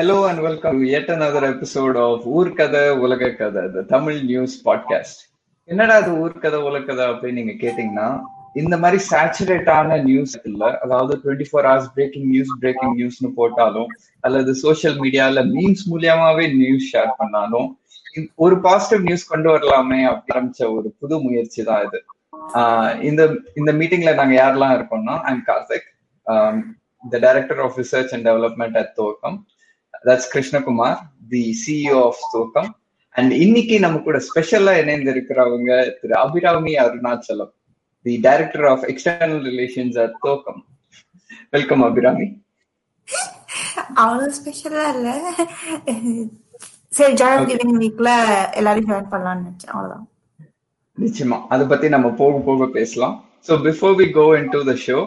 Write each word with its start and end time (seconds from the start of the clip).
Hello 0.00 0.26
and 0.26 0.40
welcome 0.40 0.78
to 0.80 0.86
yet 0.86 1.08
another 1.08 1.44
episode 1.44 1.96
of 1.96 2.26
உலக 2.98 3.30
கதை 3.30 3.62
த 3.72 3.82
Tamil 3.82 4.20
news 4.22 4.54
podcast 4.64 5.20
என்னடா 5.68 5.94
அது 5.94 6.10
ஊர்கதை 6.12 6.58
உலகதை 6.60 6.60
உலக 6.60 6.84
கதை 6.84 7.06
அப்படின்னு 7.08 7.32
நீங்க 7.32 7.52
கேட்டீங்கன்னா 7.52 8.06
இந்த 8.54 8.76
மாதிரி 8.78 8.98
சேச்சுரேட்டான 9.10 10.02
நியூஸ் 10.02 10.40
இல்ல 10.44 10.78
அதாவது 10.78 11.20
twenty 11.24 11.46
four 11.50 11.66
hours 11.66 11.90
breaking 11.94 12.26
news 12.28 12.48
breaking 12.60 12.94
நியூஸ்னு 12.98 13.30
போட்டாலும் 13.34 13.86
அல்லது 14.20 14.52
சோசியல் 14.62 14.96
மீடியால 15.00 15.44
மீம்ஸ் 15.50 15.84
மூலியமாவே 15.90 16.56
நியூஸ் 16.56 16.96
ஷேர் 16.96 17.12
பண்ணாலும் 17.16 17.68
ஒரு 18.34 18.60
பாசிட்டிவ் 18.60 19.04
நியூஸ் 19.04 19.26
கொண்டு 19.26 19.50
வரலாமே 19.50 20.06
ஆரம்பிச்ச 20.06 20.74
ஒரு 20.74 20.94
புது 20.98 21.20
முயற்சி 21.20 21.62
தான் 21.62 21.84
இது. 21.84 22.00
இந்த 23.02 23.22
இந்த 23.54 23.72
மீட்டிங்ல 23.72 24.14
நாங்க 24.14 24.34
யாரெல்லாம் 24.42 24.76
இருக்கோம்னா 24.78 25.20
I'm 25.22 25.44
Karthik 25.46 25.88
the 27.04 27.18
director 27.18 27.60
of 27.60 27.78
research 27.78 28.12
and 28.12 28.28
development 28.28 28.78
at 28.78 28.94
Thokkam 28.94 29.38
that's 30.04 30.30
Krishnakumar 30.34 30.98
the 31.28 31.42
CEO 31.62 31.98
of 32.08 32.22
Thokkam 32.32 32.70
and 33.14 33.32
இன்னைக்கு 33.44 33.76
நம்ம 33.80 33.98
கூட 33.98 34.18
ஸ்பெஷலா 34.28 34.74
இணைந்து 34.82 35.10
இருக்கிறவங்க 35.14 35.70
Thiru 36.00 36.14
Abirami 36.24 36.74
Arunachalam 36.84 37.52
the 38.06 38.14
director 38.26 38.66
of 38.72 38.84
external 38.92 39.42
relations 39.50 39.98
at 40.04 40.16
Thokkam 40.20 40.60
welcome 41.50 41.82
Abirami. 41.82 42.28
அவ்வளவு 43.94 44.32
ஸ்பெஷலா 44.38 44.84
இல்ல. 44.94 45.08
சரி 46.98 47.12
ஜாயின் 47.20 47.48
கிவிங் 47.50 47.80
வீக்ல 47.82 48.10
எல்லாரும் 48.60 48.88
ஜாயின் 48.90 49.10
பண்ணலாம்னு 49.12 49.42
நினைச்சேன். 49.42 49.72
அவ்வளவுதான். 49.74 50.06
நிச்சயமா. 50.98 51.38
அதை 51.48 51.66
பத்தி 51.66 51.88
நம்ம 51.88 52.08
போக 52.22 52.38
போக 52.48 52.66
பேசலாம். 52.78 53.14
So 53.48 53.52
before 53.66 53.94
we 54.00 54.06
go 54.16 54.24
into 54.54 54.60
the 54.70 54.72
show 54.86 54.98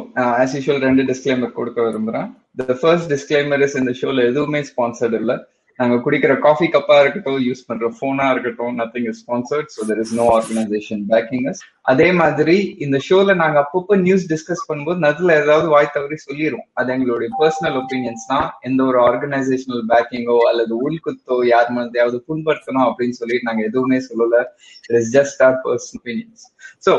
as 0.41 0.55
usual 0.57 0.85
ரெண்டு 0.87 1.03
டிஸ்க்ளைமர் 1.09 1.57
கொடுக்க 1.57 1.81
விரும்புறேன். 1.81 2.29
த 2.57 2.73
ஃபர்ஸ்ட் 2.81 3.09
டிஸ்க்ளைமர் 3.13 3.63
இஸ் 3.65 3.79
இந்த 3.81 3.91
ஷோல 4.01 4.23
எதுவுமே 4.31 4.59
ஸ்பான்சர்ட் 4.69 5.17
இல்லை. 5.21 5.35
நாங்க 5.79 5.95
குடிக்கிற 6.05 6.33
காஃபி 6.43 6.65
கப்பா 6.73 6.95
இருக்கட்டும் 7.03 7.37
யூஸ் 7.45 7.63
பண்ற 7.69 7.85
போனா 7.99 8.25
இருக்கட்டும் 8.33 8.75
nothing 8.79 9.07
is 9.11 9.21
sponsored 9.21 9.69
so 9.75 9.81
there 9.89 10.01
is 10.03 10.11
no 10.19 10.25
organisation 10.35 11.01
backing 11.11 11.45
us 11.51 11.61
அதே 11.91 12.07
மாதிரி 12.19 12.57
இந்த 12.85 12.97
ஷோல 13.07 13.35
நாங்க 13.41 13.57
அப்பப்போ 13.63 13.95
நியூஸ் 14.03 14.25
டிஸ்கஸ் 14.33 14.61
பண்ணும்போது 14.67 15.01
நதுல 15.05 15.37
ஏதாவது 15.41 15.67
வாய் 15.73 15.91
தவறி 15.95 16.19
சொல்லிடுவோம் 16.27 16.67
அது 16.81 16.93
எங்களுடைய 16.97 17.29
பர்சனல் 17.41 17.79
ஒப்பீனியன்ஸ் 17.81 18.27
தான். 18.33 18.45
எந்த 18.69 18.79
ஒரு 18.89 18.99
ஆர்கனைசேஷனல் 19.07 19.83
பேக்கிங்கோ 19.93 20.37
அல்லது 20.51 20.75
உள்குத்தோ 20.85 21.39
யார் 21.53 21.73
மனதையாவது 21.77 22.19
புண்படுத்தணும் 22.29 22.85
அப்படின்னு 22.89 23.19
சொல்லிட்டு 23.21 23.49
நாங்க 23.49 23.63
எதுவுமே 23.71 23.99
சொல்லல. 24.09 24.45
It 24.87 24.97
is 25.01 25.11
just 25.17 25.43
our 25.49 25.59
personal 25.65 25.99
opinions 26.01 26.45
so 26.87 26.93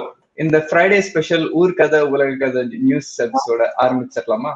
இந்த 0.44 0.58
ஃப்ரைடே 0.68 1.00
ஸ்பெஷல் 1.08 1.48
ஊர் 1.62 1.78
கதை 1.80 2.02
உலக 2.14 2.30
கதை 2.44 2.62
நியூஸ் 2.86 3.10
எபிசோட 3.24 3.62
ஆரம்பிச்சிடலாமா? 3.84 4.54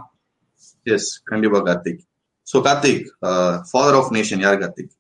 எஸ் 0.95 1.11
கண்டிப்பா 1.31 1.59
Karthik. 1.69 2.03
So 2.47 2.57
Karthik 2.67 3.07
father 3.71 3.97
of 4.01 4.11
nation 4.17 4.43
யார் 4.47 4.61
Karthik? 4.63 4.93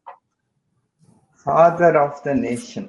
Father 1.46 1.98
of 2.04 2.22
the 2.26 2.34
nation 2.46 2.88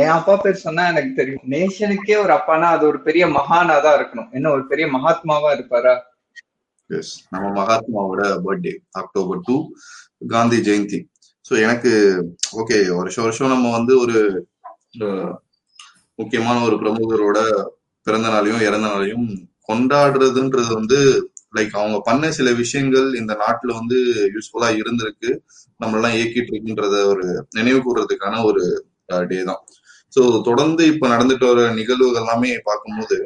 என் 0.00 0.12
அப்பா 0.16 0.34
பேர் 0.42 0.64
சொன்னா 0.64 0.82
எனக்கு 0.90 1.12
தெரியும். 1.18 1.44
நேஷனுக்கே 1.54 2.16
ஒரு 2.24 2.32
அப்பானா 2.36 2.66
அது 2.76 2.84
ஒரு 2.90 2.98
பெரிய 3.06 3.24
மகானா 3.36 3.76
தான் 3.86 3.96
இருக்கணும். 3.98 4.28
என்ன 4.36 4.50
ஒரு 4.56 4.62
பெரிய 4.70 4.86
மகாத்மாவா 4.96 5.50
இருப்பாரா? 5.56 5.94
எஸ் 6.90 7.14
நம்ம 7.32 7.46
மகாத்மாவோட 7.58 8.22
birthday 8.44 8.74
October 9.00 9.40
two 9.48 9.56
Gandhi 10.34 10.58
Jayanti. 10.68 11.00
So 11.44 11.52
எனக்கு 11.64 11.92
ஓகே 12.60 12.78
வருஷம் 13.00 13.26
வருஷம் 13.26 13.52
நம்ம 13.54 13.70
வந்து 13.78 13.92
ஒரு 14.04 14.18
முக்கியமான 16.18 16.56
ஒரு 16.68 16.76
பிரமுகரோட 16.82 17.38
பிறந்த 18.06 18.28
நாளையும் 18.34 18.64
இறந்த 18.68 18.86
நாளையும் 18.92 19.26
கொண்டாடுறதுன்றது 19.68 20.70
வந்து 20.78 20.98
லைக் 21.54 21.74
அவங்க 21.80 21.98
பண்ண 22.08 22.30
சில 22.38 22.48
விஷயங்கள் 22.52 23.08
இந்த 23.20 23.32
நாட்டுல 23.42 23.70
வந்து 23.80 23.98
யூஸ்ஃபுல்லா 24.34 24.68
இருந்திருக்கு. 24.80 25.30
நம்ம 25.80 25.96
எல்லாம் 25.98 26.16
இயக்கிட்டு 26.18 26.52
இருக்குன்றத 26.52 26.96
ஒரு 27.12 27.26
நினைவு 27.58 27.80
கூறுறதுக்கான 27.86 28.42
ஒரு 28.44 28.62
டே 29.30 29.38
தான். 29.50 29.60
ஸோ 30.16 30.22
தொடர்ந்து 30.48 30.82
இப்ப 30.92 31.08
நடந்துட்டு 31.08 31.46
வர 31.50 31.60
நிகழ்வுகள் 31.80 32.22
எல்லாமே 32.22 32.50
பார்க்கும்போது 32.70 33.18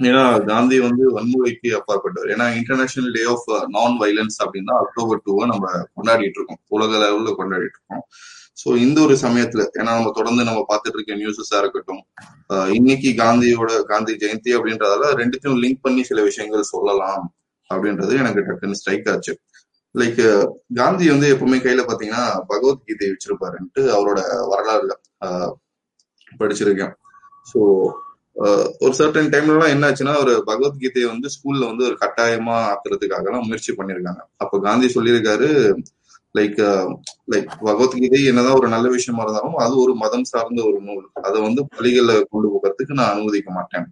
ஏன்னா 0.00 0.24
காந்தி 0.48 0.76
வந்து 0.80 1.04
வன்முறைக்கு 1.14 1.68
அப்பாற்பட்டவர். 1.78 2.30
ஏன்னா 2.34 2.46
international 2.58 3.14
day 3.16 3.22
of 3.32 3.46
non 3.76 3.96
violence 4.02 4.36
அப்படின்னா 4.44 4.74
அக்டோபர் 4.84 5.22
டூவை 5.26 5.46
நம்ம 5.52 5.66
கொண்டாடிட்டு 5.96 6.38
இருக்கோம். 6.38 6.60
உலக 6.76 6.92
லெவல்ல 7.04 7.32
கொண்டாடிட்டு 7.40 7.78
இருக்கோம். 7.78 8.04
ஸோ 8.58 8.68
இந்த 8.84 8.98
ஒரு 9.06 9.14
சமயத்துல 9.24 9.62
ஏன்னா 9.78 9.90
நம்ம 9.98 10.12
தொடர்ந்து 10.16 10.42
நம்ம 10.48 10.60
பார்த்துட்டு 10.70 10.96
இருக்க 10.98 11.18
நியூஸஸா 11.20 11.58
இருக்கட்டும் 11.62 12.00
இன்னைக்கு 12.78 13.10
காந்தியோட 13.20 13.72
காந்தி 13.90 14.14
ஜெயந்தி 14.22 14.50
அப்படின்றதால 14.56 15.10
ரெண்டுத்தையும் 15.20 15.60
லிங்க் 15.64 15.84
பண்ணி 15.86 16.02
சில 16.10 16.22
விஷயங்கள் 16.28 16.70
சொல்லலாம் 16.72 17.24
அப்படின்றது 17.70 18.12
எனக்கு 18.22 18.44
டக்குன்னு 18.48 18.78
ஸ்ட்ரைக் 18.80 19.08
ஆச்சு. 19.12 19.32
லைக் 19.94 20.20
காந்தி 20.74 21.04
வந்து 21.12 21.26
எப்பவுமே 21.34 21.58
கையில 21.64 21.82
பாத்தீங்கன்னா 21.88 22.24
பகவத்கீதை 22.50 23.06
வச்சிருப்பாருன்ட்டு 23.12 23.82
அவரோட 23.96 24.20
வரலாறுல 24.52 24.94
படிச்சிருக்கேன். 26.40 26.92
ஸோ 27.50 27.60
ஒரு 28.84 28.92
சர்டன் 28.98 29.30
டைம்லலாம் 29.34 29.72
என்ன 29.74 29.86
ஆச்சுன்னா 29.88 30.14
ஒரு 30.24 30.34
பகவத்கீதையை 30.50 31.06
வந்து 31.12 31.28
ஸ்கூல்ல 31.34 31.68
வந்து 31.70 31.86
ஒரு 31.88 31.96
கட்டாயமா 32.02 32.56
ஆக்குறதுக்காக 32.72 33.28
எல்லாம் 33.30 33.46
முயற்சி 33.48 33.72
பண்ணிருக்காங்க. 33.78 34.22
அப்ப 34.42 34.60
காந்தி 34.66 34.88
சொல்லியிருக்காரு 34.96 35.48
லைக் 36.34 36.58
லைக் 37.32 37.50
uh, 37.50 37.58
பகவத்கீதை 37.66 38.20
என்னதான் 38.30 38.58
ஒரு 38.60 38.68
நல்ல 38.68 38.86
விஷயமா 38.96 39.22
இருந்தாலும் 39.24 39.56
அது 39.64 39.74
ஒரு 39.84 39.92
மதம் 40.02 40.26
சார்ந்த 40.30 40.60
ஒரு 40.70 40.78
நூல். 40.80 41.04
அதை 41.26 41.38
வந்து 41.46 41.60
பள்ளிகள்ல 41.76 42.12
கொண்டு 42.32 42.48
போகிறதுக்கு 42.54 42.98
நான் 42.98 43.12
அனுமதிக்க 43.14 43.50
மாட்டேன். 43.50 43.86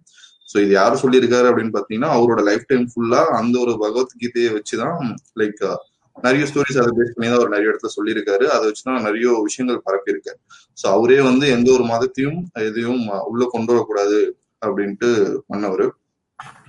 ஸோ 0.49 0.55
இது 0.63 0.73
யாரு 0.73 0.95
சொல்லியிருக்காரு 1.03 1.47
அப்படின்னு 1.49 1.75
பாத்தீங்கன்னா 1.77 2.11
அவரோட 2.17 2.41
லைஃப் 2.49 2.67
டைம் 2.67 2.85
ஃபுல்லா 2.91 3.21
அந்த 3.39 3.55
ஒரு 3.65 3.73
பகவத்கீதையை 3.83 4.51
வச்சுதான் 4.57 4.99
லைக் 5.41 5.61
uh, 5.69 5.77
நிறைய 6.15 6.43
ஸ்டோரிஸ் 6.49 6.79
அதை 6.81 6.91
பேஸ் 6.97 7.13
பண்ணி 7.15 7.27
தான் 7.29 7.39
அவர் 7.39 7.53
நிறைய 7.53 7.71
இடத்துல 7.71 7.91
சொல்லியிருக்காரு. 7.97 8.45
அதை 8.53 8.63
வச்சுதான் 8.69 9.05
நிறைய 9.07 9.33
விஷயங்கள் 9.47 9.83
பரப்பியிருக்காரு 9.87 10.39
ஸோ 10.77 10.85
அவரே 10.95 11.19
வந்து 11.29 11.45
எந்த 11.57 11.69
ஒரு 11.77 11.85
மதத்தையும் 11.93 12.39
எதையும் 12.67 13.03
உள்ள 13.29 13.43
கொண்டு 13.51 13.71
வரக்கூடாது 13.73 14.19
அப்படின்ட்டு 14.61 15.09
பண்ணவர். 15.49 15.85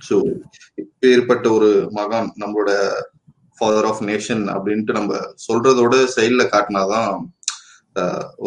ஸோ 0.07 0.15
ஏற்பட்ட 1.09 1.45
ஒரு 1.57 1.69
மகான் 1.97 2.29
நம்மளோட 2.41 2.71
ஃபாதர் 3.59 3.87
ஆஃப் 3.89 4.01
நேஷன் 4.09 4.43
அப்படின்ட்டு 4.55 4.97
நம்ம 4.99 5.19
சொல்றதோட 5.47 5.95
செயல்ல 6.15 6.43
காட்டினாதான் 6.53 7.11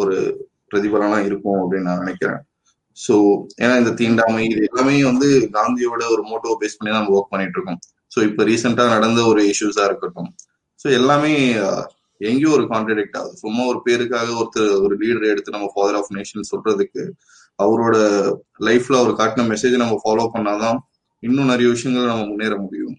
ஒரு 0.01 0.15
பிரதிபலனா 0.71 1.19
இருக்கும் 1.29 1.59
அப்படின்னு 1.61 1.87
நான் 1.89 2.03
நினைக்கிறேன். 2.03 2.41
ஸோ 2.97 3.15
ஏன்னா 3.63 3.75
இந்த 3.81 3.91
தீண்டாமை 3.99 4.41
இது 4.49 4.61
எல்லாமே 4.69 4.95
வந்து 5.09 5.27
காந்தியோட 5.57 6.01
ஒரு 6.13 6.23
மோட்டோ 6.31 6.55
பேஸ் 6.61 6.77
பண்ணி 6.77 6.95
நம்ம 6.95 7.13
ஒர்க் 7.17 7.33
பண்ணிட்டு 7.33 7.57
இருக்கோம். 7.57 7.79
ஸோ 8.15 8.19
இப்போ 8.29 8.41
ரீசெண்டா 8.43 8.83
நடந்த 8.95 9.19
ஒரு 9.31 9.41
இஷ்யூஸா 9.51 9.83
இருக்கட்டும். 9.89 10.29
ஸோ 10.83 10.87
எல்லாமே 10.99 11.33
எங்கேயோ 12.21 12.49
ஒரு 12.57 12.65
கான்ட்ரடிக்ட் 12.73 13.17
ஆகுது. 13.19 13.35
சும்மா 13.43 13.63
ஒரு 13.71 13.79
பேருக்காக 13.85 14.27
ஒருத்தர் 14.41 14.73
ஒரு 14.85 14.95
லீடர் 15.01 15.31
எடுத்து 15.31 15.55
நம்ம 15.55 15.69
ஃபாதர் 15.75 15.97
ஆஃப் 15.99 16.11
நேஷன் 16.17 16.49
சொல்றதுக்கு 16.51 17.03
அவரோட 17.63 17.95
லைஃப்ல 18.67 18.99
அவர் 19.01 19.19
காட்டின 19.21 19.47
மெசேஜ் 19.53 19.83
நம்ம 19.83 19.97
ஃபாலோ 20.03 20.25
பண்ணாதான் 20.35 20.77
இன்னும் 21.23 21.51
நிறைய 21.53 21.67
விஷயங்கள் 21.69 22.11
நம்ம 22.11 22.25
முன்னேற 22.25 22.55
முடியும். 22.57 22.95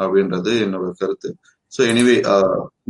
அப்படின்றது 0.00 0.52
என்னோட 0.64 0.90
கருத்து. 1.00 1.30
ஸோ 1.72 1.80
எனிவே 1.92 2.16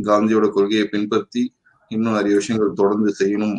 காந்தியோட 0.09 0.47
கொள்கையை 0.55 0.85
பின்பற்றி 0.93 1.43
இன்னும் 1.91 2.17
நிறைய 2.19 2.35
விஷயங்கள் 2.39 2.79
தொடர்ந்து 2.81 3.11
செய்யணும் 3.21 3.57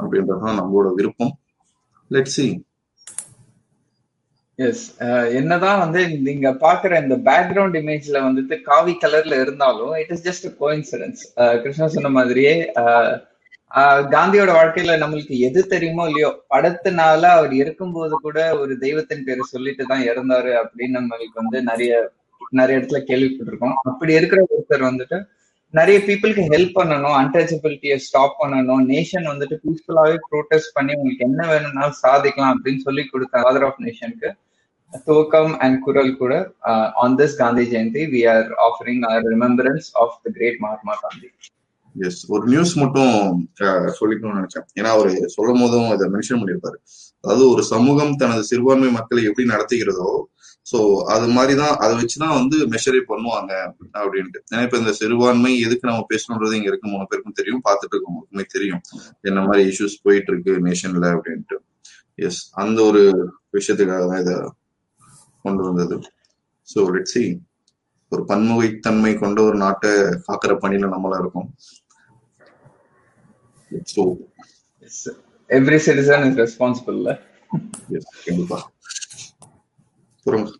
அப்படின்றதுதான் 0.00 0.58
நம்மளோட 0.60 0.88
விருப்பம். 0.98 1.32
லெட் 2.10 2.32
சி 2.36 2.46
எஸ் 4.58 4.84
என்னதான் 5.38 5.80
வந்து 5.82 6.00
நீங்க 6.26 6.48
பாக்குற 6.64 6.98
இந்த 7.02 7.16
பேக்ரவுண்ட் 7.28 7.76
இமேஜ்ல 7.80 8.18
வந்துட்டு 8.26 8.54
காவி 8.62 8.94
கலர்ல 9.02 9.34
இருந்தாலும் 9.44 9.92
it 10.00 10.12
is 10.14 10.24
just 10.26 10.46
coincidence 10.60 11.22
Krishna 11.62 11.86
சொன்ன 11.94 12.10
மாதிரியே 12.18 12.52
காந்தியோட 14.14 14.50
வாழ்க்கையில 14.56 14.96
நம்மளுக்கு 15.02 15.34
எது 15.46 15.60
தெரியுமோ 15.66 16.04
இல்லையோ 16.08 16.30
படத்தினால 16.52 17.22
அவர் 17.36 17.52
இருக்கும்போது 17.62 18.14
கூட 18.26 18.38
ஒரு 18.62 18.74
தெய்வத்தின் 18.78 19.24
பேரை 19.28 19.44
சொல்லிட்டு 19.52 19.84
தான் 19.84 20.04
இறந்தாரு 20.10 20.52
அப்படின்னு 20.62 20.98
நம்மளுக்கு 20.98 21.40
வந்து 21.42 21.60
நிறைய 21.70 21.94
நிறைய 22.60 22.78
இடத்துல 22.78 23.00
கேள்விப்பட்டிருக்கோம். 23.10 23.76
அப்படி 23.90 24.12
இருக்கிற 24.14 24.40
ஒருத்தர் 24.52 24.88
வந்துட்டு 24.88 25.18
நிறைய 25.74 25.98
பீப்புளுக்கு 26.06 26.42
ஹெல்ப் 26.52 26.76
பண்ணணும் 26.78 27.16
அன்டச்சபிலிட்டியை 27.20 27.96
ஸ்டாப் 28.06 28.38
பண்ணணும் 28.40 28.82
நேஷன் 28.92 29.26
வந்துட்டு 29.30 29.56
பீஸ்ஃபுல்லாவே 29.64 30.16
ப்ரோட்டஸ்ட் 30.30 30.74
பண்ணி 30.74 30.92
உங்களுக்கு 30.96 31.26
என்ன 31.28 31.42
வேணும்னாலும் 31.52 32.00
சாதிக்கலாம் 32.04 32.54
அப்படின்னு 32.54 32.82
சொல்லி 32.86 33.04
கொடுத்த 33.04 33.42
ஃபாதர் 33.44 33.66
ஆஃப் 33.68 33.80
நேஷனுக்கு 33.86 34.30
துவக்கம் 35.06 35.54
அண்ட் 35.58 35.78
குரல் 35.84 36.12
கூட 36.16 36.34
on 37.04 37.16
this 37.20 37.36
Gandhi 37.36 37.64
Jayanti 37.72 38.02
we 38.14 38.20
are 38.34 38.50
offering 38.66 39.02
our 39.12 39.22
remembrance 39.34 39.88
of 40.02 40.18
the 40.24 40.32
great 40.36 40.60
Mahatma 40.64 40.96
Gandhi 41.04 41.30
yes 41.94 42.20
ஒரு 42.34 42.44
நியூஸ் 42.46 42.74
மட்டும் 42.82 43.14
uh, 43.64 43.88
சொல்லிக்கணும்னு 43.98 44.38
நினைச்சேன். 44.40 44.66
ஏன்னா 44.78 44.90
அவரு 44.96 45.10
சொல்லும் 45.36 45.62
போதும் 45.62 45.90
இதை 45.94 46.06
மென்ஷன் 46.14 46.40
பண்ணியிருப்பாரு. 46.40 46.78
அதாவது 47.24 47.44
ஒரு 47.48 47.62
சமூகம் 47.72 48.12
தனது 48.16 48.44
சிறுபான்மை 48.50 48.90
மக்களை 48.90 49.22
எப்படி 49.24 49.44
நடத்துகிறதோ 49.50 50.10
சோ 50.66 50.78
அது 51.14 51.26
மாதிரிதான் 51.28 51.74
அதை 51.76 51.92
வச்சுதான் 52.00 52.34
வந்து 52.38 52.56
மெஷரே 52.72 53.00
பண்ணுவாங்க 53.08 53.52
அப்படின்ட்டு. 54.00 54.40
ஏன்னா 54.50 54.62
இப்ப 54.62 54.78
இந்த 54.78 54.92
சிறுபான்மை 54.92 55.52
எதுக்கு 55.60 55.88
நம்ம 55.90 56.06
பேசணுன்றது 56.12 56.58
இங்க 56.58 56.70
இருக்க 56.70 56.86
மூணு 56.88 57.06
பேருக்கும் 57.10 57.38
தெரியும் 57.40 57.62
பார்த்துட்டு 57.68 57.94
இருக்கவங்களுக்குமே 57.94 58.44
தெரியும். 58.48 58.82
என்ன 59.20 59.40
மாதிரி 59.40 59.62
இஷ்யூஸ் 59.70 59.96
போயிட்டு 60.02 60.32
இருக்கு 60.32 60.52
நேஷன்ல 60.68 61.08
அப்படின்ட்டு. 61.16 61.58
எஸ் 62.28 62.40
அந்த 62.62 62.78
ஒரு 62.82 63.02
விஷயத்துக்காக 63.58 64.04
தான் 64.08 64.20
இதை 64.20 64.36
கொண்டு 65.42 65.62
வந்தது. 65.62 65.96
ஸோ 66.68 66.80
லெட் 66.94 67.12
சி 67.14 67.22
ஒரு 68.12 68.22
பன்முகைத்தன்மை 68.28 69.12
கொண்ட 69.18 69.38
ஒரு 69.42 69.56
நாட்டை 69.56 69.90
காக்கிற 70.28 70.54
பணியில 70.62 70.90
நம்மளா 70.94 71.18
இருக்கோம். 71.20 71.48
எவ்ரி 75.50 75.78
சிட்டிசன் 75.86 76.26
இஸ் 76.28 76.38
ரெஸ்பான்சிபிள் 76.42 76.98
கண்டிப்பா. 78.26 78.58
சொல்லுங்க 80.26 80.50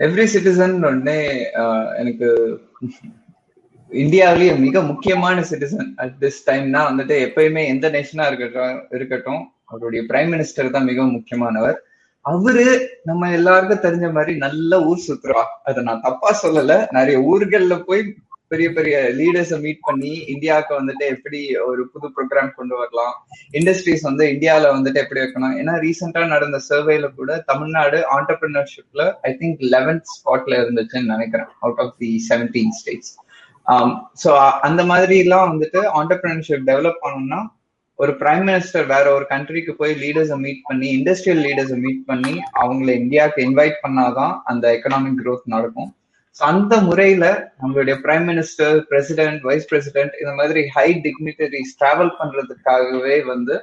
எவ்ரி 0.00 0.24
சிட்டிசன் 0.32 0.74
உடனே 0.82 1.18
ஆஹ், 1.62 1.88
எனக்கு 2.00 2.28
இந்தியாவிலேயே 3.90 4.52
மிக 4.58 4.80
முக்கியமான 4.82 5.42
சிட்டிசன் 5.50 5.88
அட் 5.96 6.16
திஸ் 6.20 6.40
டைம்னா 6.48 6.80
வந்துட்டு 6.88 7.14
எப்பயுமே 7.26 7.62
எந்த 7.68 7.86
நேஷனா 7.94 8.24
இருக்கட்டும் 8.30 8.66
இருக்கட்டும் 8.90 9.40
அவருடைய 9.68 10.02
பிரைம் 10.08 10.32
மினிஸ்டர் 10.32 10.74
தான் 10.74 10.88
மிகவும் 10.90 11.16
முக்கியமானவர். 11.16 11.78
அவரு 12.24 12.64
நம்ம 13.04 13.30
எல்லாருக்கும் 13.32 13.84
தெரிஞ்ச 13.84 14.06
மாதிரி 14.12 14.32
நல்ல 14.38 14.80
ஊர் 14.86 15.04
சுத்துறா. 15.04 15.40
அதை 15.64 15.80
நான் 15.84 16.04
தப்பா 16.06 16.30
சொல்லல. 16.42 16.72
நிறைய 16.90 17.18
ஊர்கள்ல 17.30 17.76
போய் 17.84 18.02
பெரிய 18.50 18.68
பெரிய 18.72 18.96
லீடர்ஸை 19.18 19.60
மீட் 19.60 19.80
பண்ணி 19.80 20.12
இந்தியாவுக்கு 20.24 20.72
வந்துட்டு 20.80 21.04
எப்படி 21.06 21.40
ஒரு 21.56 21.82
புது 21.88 22.06
ப்ரோக்ராம் 22.08 22.54
கொண்டு 22.54 22.74
வரலாம் 22.76 23.14
இண்டஸ்ட்ரீஸ் 23.50 24.00
வந்து 24.00 24.24
இந்தியாவில் 24.32 24.74
வந்துட்டு 24.76 25.02
எப்படி 25.02 25.20
வைக்கணும்? 25.20 25.56
ஏன்னா 25.60 25.74
ரீசெண்டாக 25.84 26.26
நடந்த 26.26 26.60
சர்வேல 26.68 27.14
கூட 27.14 27.38
தமிழ்நாடு 27.46 27.98
ஆண்டர்பிரினர்ஷிப்ல 28.16 29.04
ஐ 29.22 29.32
திங்க் 29.40 29.62
லெவன்த் 29.74 30.08
ஸ்பாட்ல 30.14 30.60
இருந்துச்சுன்னு 30.62 31.12
நினைக்கிறேன் 31.14 31.50
out 31.60 31.78
of 31.78 31.94
the 31.98 32.10
seventeen 32.28 32.74
states 32.80 33.12
so 34.24 34.30
அந்த 34.60 34.82
மாதிரி 34.84 35.18
எல்லாம் 35.18 35.46
வந்துட்டு 35.52 35.82
ஆண்டர்பிரினர்ஷிப் 36.00 36.66
டெவலப் 36.66 37.02
பண்ணணும்னா 37.04 37.40
ஒரு 37.98 38.12
பிரைம் 38.12 38.44
மினிஸ்டர் 38.48 38.86
வேற 38.86 39.06
ஒரு 39.12 39.24
கண்ட்ரிக்கு 39.28 39.72
போய் 39.72 39.94
லீடர்ஸை 39.94 40.36
மீட் 40.38 40.60
பண்ணி 40.62 40.88
இண்டஸ்ட்ரியல் 40.98 41.40
லீடர்ஸை 41.46 41.78
மீட் 41.78 42.04
பண்ணி 42.04 42.34
அவங்கள 42.60 42.90
இந்தியாவுக்கு 42.94 43.40
இன்வைட் 43.48 43.78
பண்ணாதான் 43.82 44.34
அந்த 44.44 44.64
எக்கனாமிக் 44.72 45.20
க்ரோத் 45.22 45.54
நடக்கும். 45.54 45.90
அந்த 46.40 46.80
முறையில 46.80 47.24
நம்மளுடைய 47.62 47.94
prime 48.04 48.26
minister 48.30 48.80
president 48.80 49.40
vice 49.40 49.66
president 49.66 50.12
இந்த 50.20 50.32
மாதிரி 50.34 50.66
ஹை 50.66 51.00
டிக்னிட்டரிஸ் 51.04 51.72
டிராவல் 51.80 52.12
பண்றதுக்காகவே 52.18 53.24
வந்து 53.24 53.54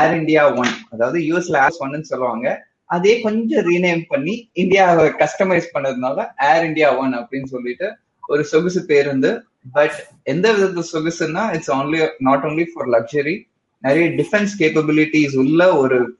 ஏர் 0.00 0.14
இந்தியா 0.16 0.54
ஒன் 0.54 0.72
அதாவது 0.90 1.18
யூஎஸ்ல 1.20 1.56
ஏர் 1.64 1.78
ஒன்னு 1.78 2.04
சொல்லுவாங்க. 2.04 2.64
அதே 2.86 3.20
கொஞ்சம் 3.20 3.66
ரீநேம் 3.66 4.02
பண்ணி 4.08 4.50
இந்தியாவை 4.52 5.06
கஸ்டமைஸ் 5.08 5.68
பண்ணதுனால 5.74 6.26
ஏர் 6.50 6.64
இந்தியா 6.64 6.96
ஒன் 6.96 7.14
அப்படின்னு 7.14 7.44
சொல்லிட்டு 7.44 7.88
ஒரு 8.28 8.44
சொகுசு 8.44 8.86
பேருந்து 8.86 9.30
பட் 9.72 9.96
எந்த 10.22 10.52
விதத்துல 10.52 10.84
சொகுசுன்னா 10.92 11.54
it's 11.54 11.72
only 11.72 12.08
not 12.18 12.44
only 12.44 12.66
for 12.74 12.88
luxury 12.88 13.46
நிறைய 13.78 14.08
டிஃபென்ஸ் 14.10 14.52
கேப்பபிலிட்டிஸ் 14.58 15.36
உள்ள 15.36 15.76
ஒரு 15.76 16.18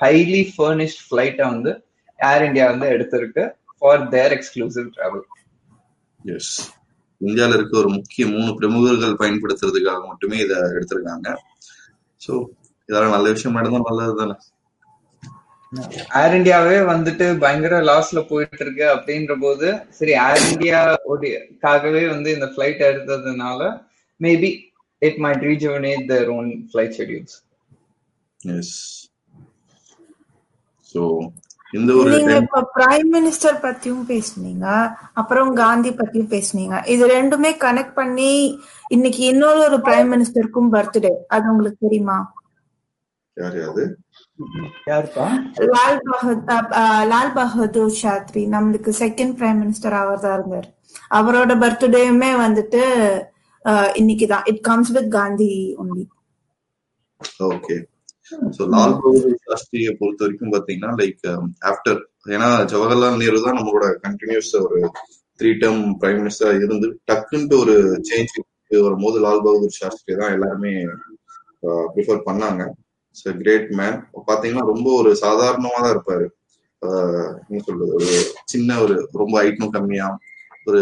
ஹைலி 0.00 0.42
ஃபர்னிஷ்ட் 0.56 1.02
ஃபிளைட்டை 1.08 1.46
வந்து 1.54 1.84
ஏர் 2.18 2.44
இந்தியா 2.44 2.66
வந்து 2.70 2.86
எடுத்திருக்கு. 2.90 3.44
For 3.82 4.02
their 4.10 4.32
exclusive 4.36 4.88
travel 4.96 5.24
yes 6.20 6.52
இந்தியால 7.20 7.56
இருக்க 7.58 7.74
ஒரு 7.78 7.90
முக்கிய 7.96 8.24
மூணு 8.28 8.50
பிரமுகர்கள் 8.58 9.20
பயன்படுத்துறதுக்காக 9.20 10.02
மட்டுமே 10.08 10.38
இதை 10.38 10.56
எடுத்திருக்காங்க. 10.76 11.28
ஸோ 12.20 12.32
இதெல்லாம் 12.88 13.14
நல்ல 13.16 13.30
விஷயம் 13.34 13.56
நடந்தா 13.58 13.80
நல்லது 13.88 14.14
தானே? 14.20 14.34
ஏர் 16.18 16.34
இந்தியாவே 16.38 16.78
வந்துட்டு 16.90 17.26
பயங்கர 17.42 17.74
லாஸ்ல 17.82 18.20
போயிட்டு 18.30 18.62
இருக்கு 18.64 18.84
அப்படின்ற 18.94 19.34
போது 19.40 19.68
சரி 19.98 20.12
ஏர் 20.24 20.42
இந்தியா 20.48 20.80
காகவே 21.62 22.02
வந்து 22.08 22.28
இந்த 22.36 22.48
ஃபிளைட் 22.52 22.82
எடுத்ததுனால 22.88 23.60
maybe 24.20 24.50
it 25.02 25.20
might 25.24 25.44
rejuvenate 25.50 26.04
their 26.12 26.30
own 26.36 26.50
flight 26.70 26.96
schedules 26.98 27.36
yes 28.40 28.74
so 30.94 31.02
இந்த 31.72 31.90
ஒரு 31.98 32.10
நீங்க 32.14 32.32
இப்ப 32.42 32.62
பிரைம் 32.74 33.10
மினிஸ்டர் 33.14 33.56
பத்தியும் 33.64 34.04
பேசுனீங்க 34.10 34.66
அப்புறம் 35.20 35.50
காந்தி 35.60 35.90
பத்தியும் 36.00 36.32
பேசுனீங்க. 36.34 36.76
இது 36.94 37.04
ரெண்டுமே 37.16 37.50
கனெக்ட் 37.64 37.98
பண்ணி 38.00 38.32
இன்னைக்கு 38.96 39.22
இன்னொரு 39.32 39.60
ஒரு 39.68 39.78
பிரைம் 39.86 40.10
மினிஸ்டருக்கும் 40.14 40.72
பர்த்டே 40.74 41.12
அது 41.34 41.50
உங்களுக்கு 41.52 41.84
தெரியுமா? 41.86 42.18
யார் 43.36 43.56
யாரு? 43.60 43.84
யாருப்பா? 44.90 45.26
லால் 45.74 46.00
பகதூர் 46.08 46.72
லால் 47.12 47.34
பகதூர் 47.38 47.94
சாஸ்திரி 48.02 48.42
நம்மளுக்கு 48.54 48.92
செகண்ட் 49.02 49.34
பிரைம் 49.38 49.60
மினிஸ்டர் 49.62 49.96
அவர் 50.02 50.24
தான் 50.24 50.36
இருந்தார். 50.38 50.68
அவரோட 51.18 51.52
பர்த்டேயுமே 51.64 52.30
வந்துட்டு 52.44 52.82
இன்னைக்குதான். 54.00 54.46
It 54.52 54.62
comes 54.68 54.92
with 54.96 55.10
Gandhi 55.18 55.50
only 55.82 56.04
okay 57.50 57.76
so 58.56 58.62
Lal 58.72 58.96
Bahadur 58.98 59.42
சாஸ்திரியை 59.46 59.92
பொறுத்த 60.00 60.22
வரைக்கும் 60.24 60.54
பாத்தீங்கன்னா 60.54 60.92
லைக் 61.00 61.22
ஆஃப்டர் 61.70 61.98
um, 61.98 62.32
ஏன்னா 62.34 62.48
ஜவஹர்லால் 62.72 63.20
நேரு 63.22 63.38
தான் 63.46 63.56
நம்மளோட 63.58 63.86
கண்டினியூஸ் 64.04 64.50
ஒரு 64.64 64.78
த்ரீ 65.40 65.50
டேர்ம் 65.62 65.82
பிரைம் 66.00 66.18
மினிஸ்டரா 66.20 66.50
இருந்து 66.58 66.88
டக்குன்ட்டு 67.10 67.56
ஒரு 67.62 67.74
சேஞ்ச் 68.10 68.34
வரும்போது 68.82 69.16
லால் 69.24 69.44
பகதூர் 69.46 69.78
சாஸ்திரி 69.80 70.14
தான் 70.20 70.34
எல்லாருமே 70.36 70.72
uh, 71.62 71.84
ப்ரிஃபர் 71.94 72.26
பண்ணாங்க. 72.28 72.62
கிரேட் 73.40 73.68
மேன் 73.78 73.96
பாத்தீங்கன்னா 74.28 74.64
ரொம்ப 74.70 74.88
ஒரு 75.00 75.10
சாதாரணமா 75.24 75.78
தான் 75.78 75.94
இருப்பாரு. 75.94 76.26
ஆஹ் 76.82 77.32
என்ன 77.40 77.60
சொல்றது? 77.66 77.90
ஒரு 77.98 78.08
சின்ன 78.44 78.78
ஒரு 78.84 78.94
ரொம்ப 79.14 79.34
ஐட்டம் 79.44 79.74
கம்மியா 79.76 80.06
ஒரு 80.66 80.80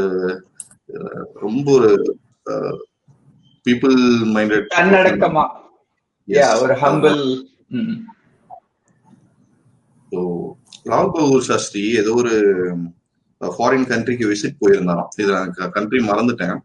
uh, 0.94 1.24
ரொம்ப 1.42 1.66
ஒரு 1.72 1.90
பீப்புள் 3.66 3.96
மைண்டட் 4.36 4.70
தன்னடக்கமா. 4.76 5.44
ஒரு 6.62 6.74
ஹம்பிள் 6.82 7.20
ஸோ 10.12 10.20
லால் 10.90 11.12
பகதூர் 11.14 11.48
சாஸ்திரி 11.48 11.82
ஏதோ 12.02 12.12
ஒரு 12.22 12.34
ஃபாரின் 13.40 13.88
கண்ட்ரிக்கு 13.90 14.24
விசிட் 14.30 14.60
போயிருந்தாராம். 14.62 15.10
இது 15.22 15.32
கண்ட்ரி 15.76 16.00
மறந்துட்டேன். 16.10 16.56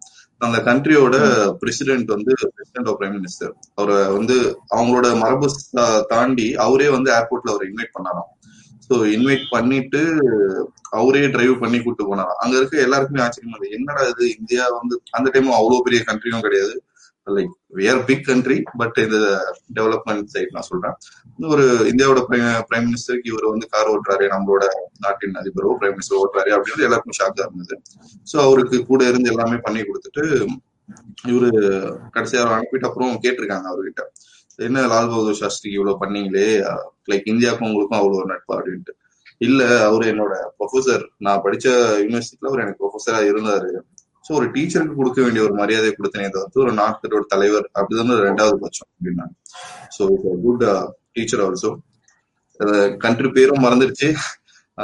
அந்த 0.41 0.57
கண்ட்ரியோட 0.67 1.15
பிரசிடென்ட் 1.61 2.09
வந்து 2.15 2.31
பிரசிடென்ட் 2.55 2.89
ஆஃப் 2.91 2.97
பிரைம் 2.99 3.15
மினிஸ்டர் 3.17 3.53
அவரை 3.79 3.97
வந்து 4.17 4.35
அவங்களோட 4.75 5.09
மரபு 5.23 5.47
தாண்டி 6.13 6.47
அவரே 6.65 6.87
வந்து 6.95 7.09
ஏர்போர்ட்ல 7.17 7.53
அவரை 7.53 7.67
இன்வைட் 7.71 7.95
பண்ணாராம். 7.97 8.29
ஸோ 8.87 8.95
இன்வைட் 9.15 9.45
பண்ணிட்டு 9.53 10.01
அவரே 10.99 11.23
டிரைவ் 11.35 11.55
பண்ணி 11.63 11.77
கூட்டு 11.81 12.03
போனாராம். 12.09 12.41
அங்க 12.43 12.55
இருக்க 12.59 12.83
எல்லாருக்குமே 12.87 13.23
ஆச்சரியமா 13.23 13.55
இருந்தது 13.55 13.77
என்னடா 13.77 14.03
இது? 14.11 14.25
இந்தியா 14.39 14.65
வந்து 14.79 14.95
அந்த 15.11 15.27
டைம் 15.35 15.57
அவ்வளவு 15.59 15.85
பெரிய 15.87 16.01
கண்ட்ரியும் 16.09 16.45
கிடையாது. 16.47 16.75
Like 17.27 17.53
where 17.79 18.01
big 18.07 18.25
country 18.27 18.57
but 18.77 18.97
இது 19.05 19.19
டெவலப்மெண்ட் 19.77 20.27
சைட் 20.33 20.53
நான் 20.55 20.67
சொல்றேன். 20.71 20.95
ஒரு 21.53 21.65
இந்தியாவோட 21.91 22.21
பிரைம் 22.69 22.87
மினிஸ்டருக்கு 22.89 23.31
இவர் 23.31 23.51
வந்து 23.53 23.67
கார் 23.73 23.91
ஓட்டுறாரு 23.93 24.25
நம்மளோட 24.33 24.65
நாட்டின் 25.05 25.39
அதிபரோ 25.41 25.71
பிரைம் 25.79 25.95
மினிஸ்டர் 25.97 26.19
ஓட்டுறாரு 26.21 26.51
அப்படின்னு 26.57 26.87
எல்லாருக்கும் 26.87 27.17
ஷாக்கா 27.21 27.45
இருந்தது. 27.47 27.77
ஸோ 28.31 28.37
அவருக்கு 28.47 28.79
கூட 28.91 29.03
இருந்து 29.07 29.31
எல்லாமே 29.33 29.57
பண்ணி 29.67 29.81
கொடுத்துட்டு 29.81 30.23
இவரு 31.31 31.49
கடைசியா 32.15 32.41
அவர் 32.41 32.55
அனுப்பிட்டு 32.55 32.89
அப்புறம் 32.89 33.13
கேட்டிருக்காங்க 33.23 33.67
அவர்கிட்ட. 33.71 34.01
என்ன 34.59 34.83
லால் 34.91 35.09
பகதூர் 35.11 35.41
சாஸ்திரி 35.41 35.69
இவ்வளவு 35.71 36.01
பண்ணீங்களே? 36.03 36.45
லைக் 37.11 37.31
இந்தியாவுக்கும் 37.33 37.69
உங்களுக்கும் 37.69 37.99
அவ்வளவு 37.99 38.19
ஒரு 38.21 38.29
நட்பா? 38.33 38.53
அப்படின்ட்டு. 38.59 38.93
இல்ல 39.37 39.61
அவரு 39.87 40.05
என்னோட 40.11 40.33
ப்ரொஃபசர் 40.57 41.03
நான் 41.17 41.41
படிச்ச 41.45 41.65
யூனிவர்சிட்டியில 42.03 42.49
அவர் 42.51 42.63
எனக்கு 42.63 42.81
ப்ரொஃபஸரா 42.83 43.19
இருந்தாரு. 43.31 43.71
ஸோ 44.25 44.31
ஒரு 44.39 44.47
டீச்சருக்கு 44.53 44.99
கொடுக்க 44.99 45.19
வேண்டிய 45.25 45.41
ஒரு 45.47 45.55
மரியாதை 45.61 45.89
கொடுத்தனே 45.97 46.27
தவிர்த்து 46.35 46.63
ஒரு 46.65 46.71
நாட்டோட 46.79 47.23
தலைவர் 47.33 47.67
அப்படிதான் 47.79 48.23
ரெண்டாவது 48.29 48.57
பட்சம் 48.63 48.89
அப்படின்னாங்க. 48.93 49.35
So 49.95 50.03
good 50.45 50.65
teacher 51.17 51.43
also 51.47 51.71
country 53.03 53.29
பேரும் 53.37 53.63
மறந்துடுச்சு. 53.65 54.09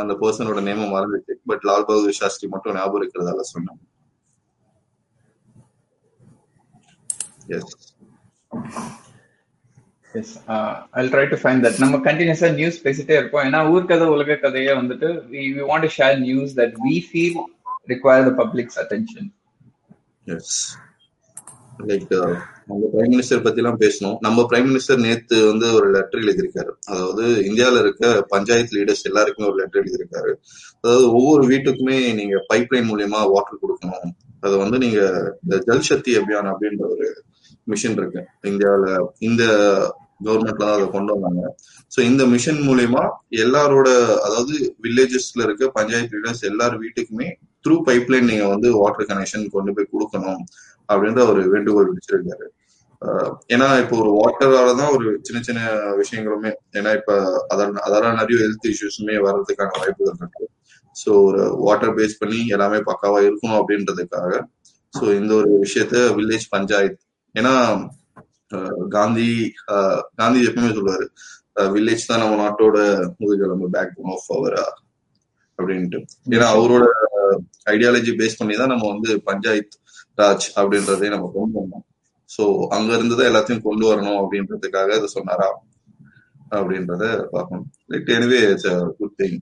அந்த 0.02 0.14
பர்சனோட 0.22 0.60
நேமும் 0.68 0.94
மறந்துடுச்சு. 0.96 1.34
பட் 1.52 1.64
லால் 1.70 1.88
பகதூர் 1.88 2.20
சாஸ்திரி 2.20 2.50
மட்டும் 2.54 2.78
ஞாபகம் 2.80 3.02
இருக்கிறதால 3.02 3.46
சொன்னாங்க 3.54 3.82
yes 10.20 10.34
I 11.00 11.02
try 11.14 11.26
to 11.34 11.38
find 11.42 11.64
that 11.66 11.82
நம்ம 11.84 12.00
கண்டினியூஸா 12.08 12.50
நியூஸ் 12.60 12.78
பேசிட்டே 12.86 13.16
இருப்போம். 13.20 13.46
ஏன்னா 13.48 13.60
ஊர்க்கதை 13.74 14.08
உலக 14.16 14.38
கதையே 14.44 14.74
வந்துட்டு 14.80 15.10
we 15.34 15.44
we 15.56 15.64
want 15.72 15.86
to 15.88 15.92
share 15.98 16.18
news 16.28 16.54
that 16.60 16.76
we 16.86 16.96
feel 17.08 17.38
require 17.94 18.24
the 18.30 18.36
public's 18.42 18.78
attention 18.84 19.28
yes 20.28 20.56
like 21.90 22.12
நம்ம 22.70 22.88
பிரைம் 22.94 23.12
மினிஸ்டர் 23.14 23.44
பத்தி 23.46 23.60
எல்லாம் 23.62 23.80
பேசணும். 23.84 24.18
நம்ம 24.26 24.44
பிரைம் 24.50 24.68
மினிஸ்டர் 24.70 25.00
நேத்து 25.06 25.38
வந்து 25.50 25.68
ஒரு 25.78 25.88
லெட்டர் 25.96 26.22
எழுதியிருக்காரு. 26.24 26.72
அதாவது 26.92 27.24
இந்தியால 27.50 27.80
இருக்க 27.84 28.12
பஞ்சாயத்து 28.34 28.78
லீடர்ஸ் 28.78 29.08
எல்லாருக்குமே 29.10 29.50
ஒரு 29.52 29.58
லெட்டர் 29.62 29.82
எழுதியிருக்காரு. 29.84 30.32
அதாவது 30.82 31.06
ஒவ்வொரு 31.18 31.44
வீட்டுக்குமே 31.52 31.98
நீங்க 32.20 32.38
பைப்லைன் 32.52 32.88
மூலியமா 32.92 33.22
வாட்டர் 33.34 33.62
கொடுக்கணும். 33.64 34.12
அது 34.46 34.56
வந்து 34.64 34.78
நீங்க 34.84 35.00
இந்த 35.44 35.58
ஜல் 35.70 35.88
சக்தி 35.90 36.14
அபியான் 36.20 36.52
அப்படின்ற 36.54 36.86
ஒரு 36.94 37.08
மிஷன் 37.72 37.98
இருக்கு. 38.00 38.22
இந்தியாவில 38.52 38.88
இந்த 39.30 39.44
கவர்மெண்ட்ல 40.26 40.62
தான் 40.62 40.76
அதை 40.78 40.88
கொண்டு 40.96 41.14
வந்தாங்க. 41.16 41.44
ஸோ 41.94 42.00
இந்த 42.10 42.24
மிஷன் 42.34 42.62
மூலியமா 42.70 43.04
எல்லாரோட 43.46 43.90
அதாவது 44.26 44.56
வில்லேஜஸ்ல 44.86 45.46
இருக்க 45.48 45.70
பஞ்சாயத்து 45.80 46.18
லீடர்ஸ் 46.18 46.50
எல்லார் 46.52 46.76
வீட்டுக்குமே 46.84 47.30
த்ரூ 47.66 47.76
பைப்லைன் 47.88 48.30
நீங்க 48.30 48.46
வந்து 48.48 48.70
வாட்டர் 48.78 49.10
கனெக்ஷன் 49.10 49.46
கொண்டு 49.56 49.76
போய் 49.76 49.92
கொடுக்கணும் 49.94 50.42
அப்படின்ற 50.90 51.22
ஒரு 51.32 51.42
வேண்டுகோள் 51.54 51.90
விடுச்சிருக்காரு. 51.90 52.48
ஆஹ் 53.02 53.32
ஏன்னா 53.54 53.68
இப்போ 53.84 53.96
ஒரு 54.02 54.12
வாட்டரால 54.18 54.74
தான் 54.80 54.94
ஒரு 54.96 55.08
சின்ன 55.28 55.40
சின்ன 55.42 55.62
விஷயங்களுமே 56.02 56.52
ஏன்னா 56.80 56.92
இப்ப 57.00 57.12
அதால 57.52 57.84
அதால 57.88 58.12
நிறைய 58.20 58.38
ஹெல்த் 58.44 58.68
இஷ்யூஸுமே 58.72 59.16
வர்றதுக்கான 59.28 59.78
வாய்ப்புகள் 59.78 60.20
இருக்கு. 60.20 60.46
ஸோ 60.96 61.10
ஒரு 61.28 61.42
வாட்டர் 61.62 61.96
பேஸ் 61.98 62.20
பண்ணி 62.22 62.40
எல்லாமே 62.56 62.80
பக்காவா 62.90 63.20
இருக்கணும் 63.28 63.60
அப்படின்றதுக்காக 63.60 64.32
ஸோ 64.94 65.06
இந்த 65.20 65.32
ஒரு 65.36 65.50
விஷயத்த 65.64 65.98
வில்லேஜ் 66.18 66.48
பஞ்சாயத்து 66.50 67.02
ஏன்னா 67.36 67.54
காந்தி 68.96 69.28
காந்தி 70.20 70.40
எப்பவுமே 70.48 70.72
சொல்லுவாரு 70.78 71.06
வில்லேஜ் 71.76 72.10
தான் 72.10 72.22
நம்ம 72.22 72.38
நாட்டோட 72.42 72.78
முதுகெலும்பு 73.20 73.68
பேக் 73.76 73.96
போன் 73.96 74.12
ஆஃப் 74.14 74.30
அவர் 74.36 74.58
அப்படின்ட்டு. 75.60 76.00
ஏன்னா 76.30 76.48
அவரோட 76.56 76.86
ஐடியாலஜி 77.66 78.12
பேஸ் 78.20 78.38
பண்ணி 78.38 78.56
தான் 78.56 78.68
நம்ம 78.68 78.88
வந்து 78.88 79.22
பஞ்சாயத் 79.26 79.76
ராஜ் 80.18 80.48
அப்படின்றதே 80.56 81.10
நம்ம 81.10 81.32
கொண்டு 81.34 81.60
வந்தோம். 81.60 81.86
ஸோ 82.30 82.68
அங்க 82.70 82.94
இருந்துதான் 82.94 83.30
எல்லாத்தையும் 83.32 83.62
கொண்டு 83.62 83.86
வரணும் 83.92 84.20
அப்படின்றதுக்காக 84.22 84.98
இதை 84.98 85.08
சொன்னாரா? 85.08 85.50
அப்படின்றத 86.52 87.04
பார்க்கணும். 87.32 87.72
Like 87.92 88.10
anyway 88.10 88.40
it's 88.52 88.68
a 88.68 88.78
good 89.00 89.16
thing 89.22 89.40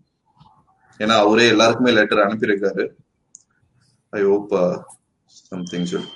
ஏன்னா 0.99 1.15
அவரே 1.17 1.47
எல்லாருக்குமே 1.47 1.91
லெட்டர் 1.91 2.25
அனுப்பியிருக்காரு. 2.25 2.85
ஐ 4.13 4.23
ஹோப் 4.23 4.53
சம்திங் 5.49 5.85
ஷுட் 5.85 6.09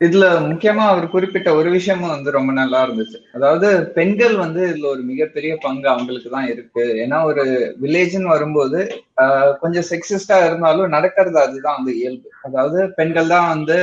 இதுல 0.00 0.26
முக்கியமா 0.46 0.84
அவர் 0.90 1.06
குறிப்பிட்ட 1.08 1.48
ஒரு 1.54 1.68
விஷயமும் 1.70 2.12
வந்து 2.12 2.30
ரொம்ப 2.30 2.50
நல்லா 2.54 2.78
இருந்துச்சு. 2.84 3.18
அதாவது 3.36 3.68
பெண்கள் 3.96 4.36
வந்து 4.36 4.60
இதுல 4.68 4.86
ஒரு 4.90 5.02
மிகப்பெரிய 5.08 5.52
பங்கு 5.60 5.86
அவங்களுக்கு 5.90 6.30
தான் 6.30 6.48
இருக்கு. 6.48 6.84
ஏன்னா 7.02 7.18
ஒரு 7.24 7.44
வில்லேஜ்னு 7.82 8.32
வரும்போது 8.32 8.78
ஆஹ், 9.22 9.52
கொஞ்சம் 9.58 9.88
செக்ஸிஸ்டா 9.90 10.38
இருந்தாலும் 10.46 10.94
நடக்கிறது 10.96 11.38
அதுதான் 11.42 11.78
வந்து 11.78 11.94
இயல்பு. 12.00 12.28
அதாவது 12.42 12.80
பெண்கள் 12.98 13.32
தான் 13.34 13.50
வந்து 13.50 13.78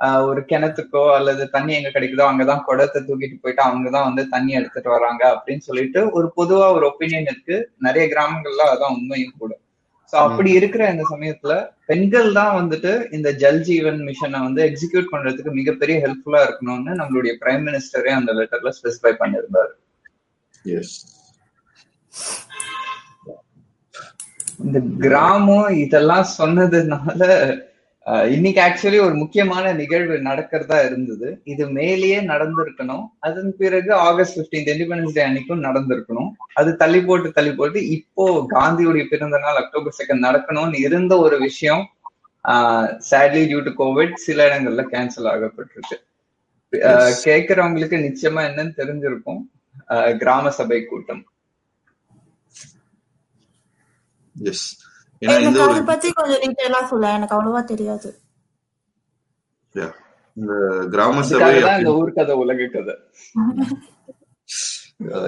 ஆஹ், 0.00 0.22
ஒரு 0.28 0.40
கிணத்துக்கோ 0.48 1.02
அல்லது 1.16 1.42
தண்ணி 1.52 1.72
எங்க 1.74 1.90
கிடைக்குதோ 1.92 2.24
அங்கதான் 2.28 2.64
குடத்தை 2.66 3.00
தூக்கிட்டு 3.04 3.36
போயிட்டு 3.42 3.62
அவங்கதான் 3.66 4.08
வந்து 4.08 4.22
தண்ணி 4.32 4.52
எடுத்துட்டு 4.52 4.90
வராங்க 4.90 5.22
அப்படின்னு 5.34 5.68
சொல்லிட்டு 5.68 6.00
ஒரு 6.16 6.28
பொதுவா 6.38 6.66
ஒரு 6.76 6.86
ஒப்பீனியன் 6.90 7.28
இருக்கு. 7.30 7.56
நிறைய 7.80 8.06
கிராமங்கள்ல 8.10 8.64
அதான் 8.72 8.96
உண்மையும் 8.96 9.38
கூட. 9.38 9.52
சோ 10.12 10.16
அப்படி 10.26 10.50
இருக்கிற 10.52 10.82
இந்த 10.90 11.04
சமயத்துல 11.12 11.52
பெண்கள் 11.86 12.28
தான் 12.32 12.54
வந்துட்டு 12.58 12.92
இந்த 13.10 13.28
ஜல் 13.42 13.62
ஜீவன் 13.62 14.00
மிஷனை 14.08 14.40
வந்து 14.42 14.60
எக்ஸிக்யூட் 14.68 15.12
பண்றதுக்கு 15.12 15.52
மிகப்பெரிய 15.52 15.96
ஹெல்ப்ஃபுல்லா 16.04 16.42
இருக்கணும்னு 16.46 16.92
நம்மளுடைய 17.00 17.32
பிரைம் 17.42 17.64
மினிஸ்டரே 17.68 18.12
அந்த 18.18 18.32
லெட்டர்ல 18.38 18.72
ஸ்பெசிஃபை 18.78 19.12
பண்ணியிருந்தாரு. 19.22 19.72
எஸ் 20.64 20.94
இந்த 24.64 24.78
கிராமம் 25.00 25.70
இதெல்லாம் 25.84 26.26
சொன்னதுனால 26.38 27.20
இன்னைக்கு 28.34 28.60
ஆக்சுவலி 28.64 28.98
ஒரு 29.04 29.14
முக்கியமான 29.20 29.66
நிகழ்வு 29.78 30.16
நடக்கிறதா 30.26 30.78
இருந்தது. 30.86 31.28
இது 31.52 31.64
மேலேயே 31.76 32.18
நடந்திருக்கணும். 32.30 33.04
அதன் 33.26 33.52
பிறகு 33.60 33.90
ஆகஸ்ட் 34.08 34.38
15th 34.40 34.68
இண்டிபெண்டன்ஸ் 34.72 35.16
டே 35.16 35.22
அன்னைக்கும் 35.26 35.64
நடந்திருக்கணும். 35.68 36.28
அது 36.60 36.70
தள்ளி 36.82 37.00
போட்டு 37.08 37.30
தள்ளி 37.38 37.52
போட்டு 37.60 37.80
இப்போ 37.96 38.26
காந்தியுடைய 38.54 39.04
பிறந்த 39.12 39.38
நாள் 39.44 39.60
அக்டோபர் 39.62 39.98
செகண்ட் 40.00 40.26
நடக்கணும்னு 40.28 40.82
இருந்த 40.88 41.16
ஒரு 41.26 41.38
விஷயம் 41.46 41.84
சேட்லி 43.10 43.44
டியூ 43.50 43.62
டு 43.68 43.74
கோவிட் 43.82 44.14
சில 44.26 44.48
இடங்கள்ல 44.48 44.84
கேன்சல் 44.94 45.30
ஆகப்பட்டிருக்கு. 45.34 45.98
கேட்கறவங்களுக்கு 47.26 47.98
நிச்சயமா 48.06 48.42
என்னன்னு 48.50 48.78
தெரிஞ்சிருக்கும். 48.80 49.42
கிராம 50.22 50.50
சபை 50.58 50.80
கூட்டம். 50.84 51.24
எஸ் 54.36 54.66
எனக்கு 55.32 55.60
ஒரு 55.60 55.72
அதை 55.72 55.82
பத்தி 55.82 56.08
கொஞ்சம் 56.12 56.40
டீட்டெயிலா 56.44 56.80
சொல்ல. 56.84 57.12
எனக்கு 57.12 57.36
அவ்வளவா 57.36 57.62
தெரியாது. 57.64 58.08
yeah, 59.74 59.92
இந்த 60.36 60.52
கிராம 60.90 61.22
சபை 61.22 61.48
இந்த 61.56 61.68
அப்படின்னு 61.68 61.96
ஊர்க்கதை 62.00 62.34
உலக 62.42 62.68
கதை. 62.72 62.94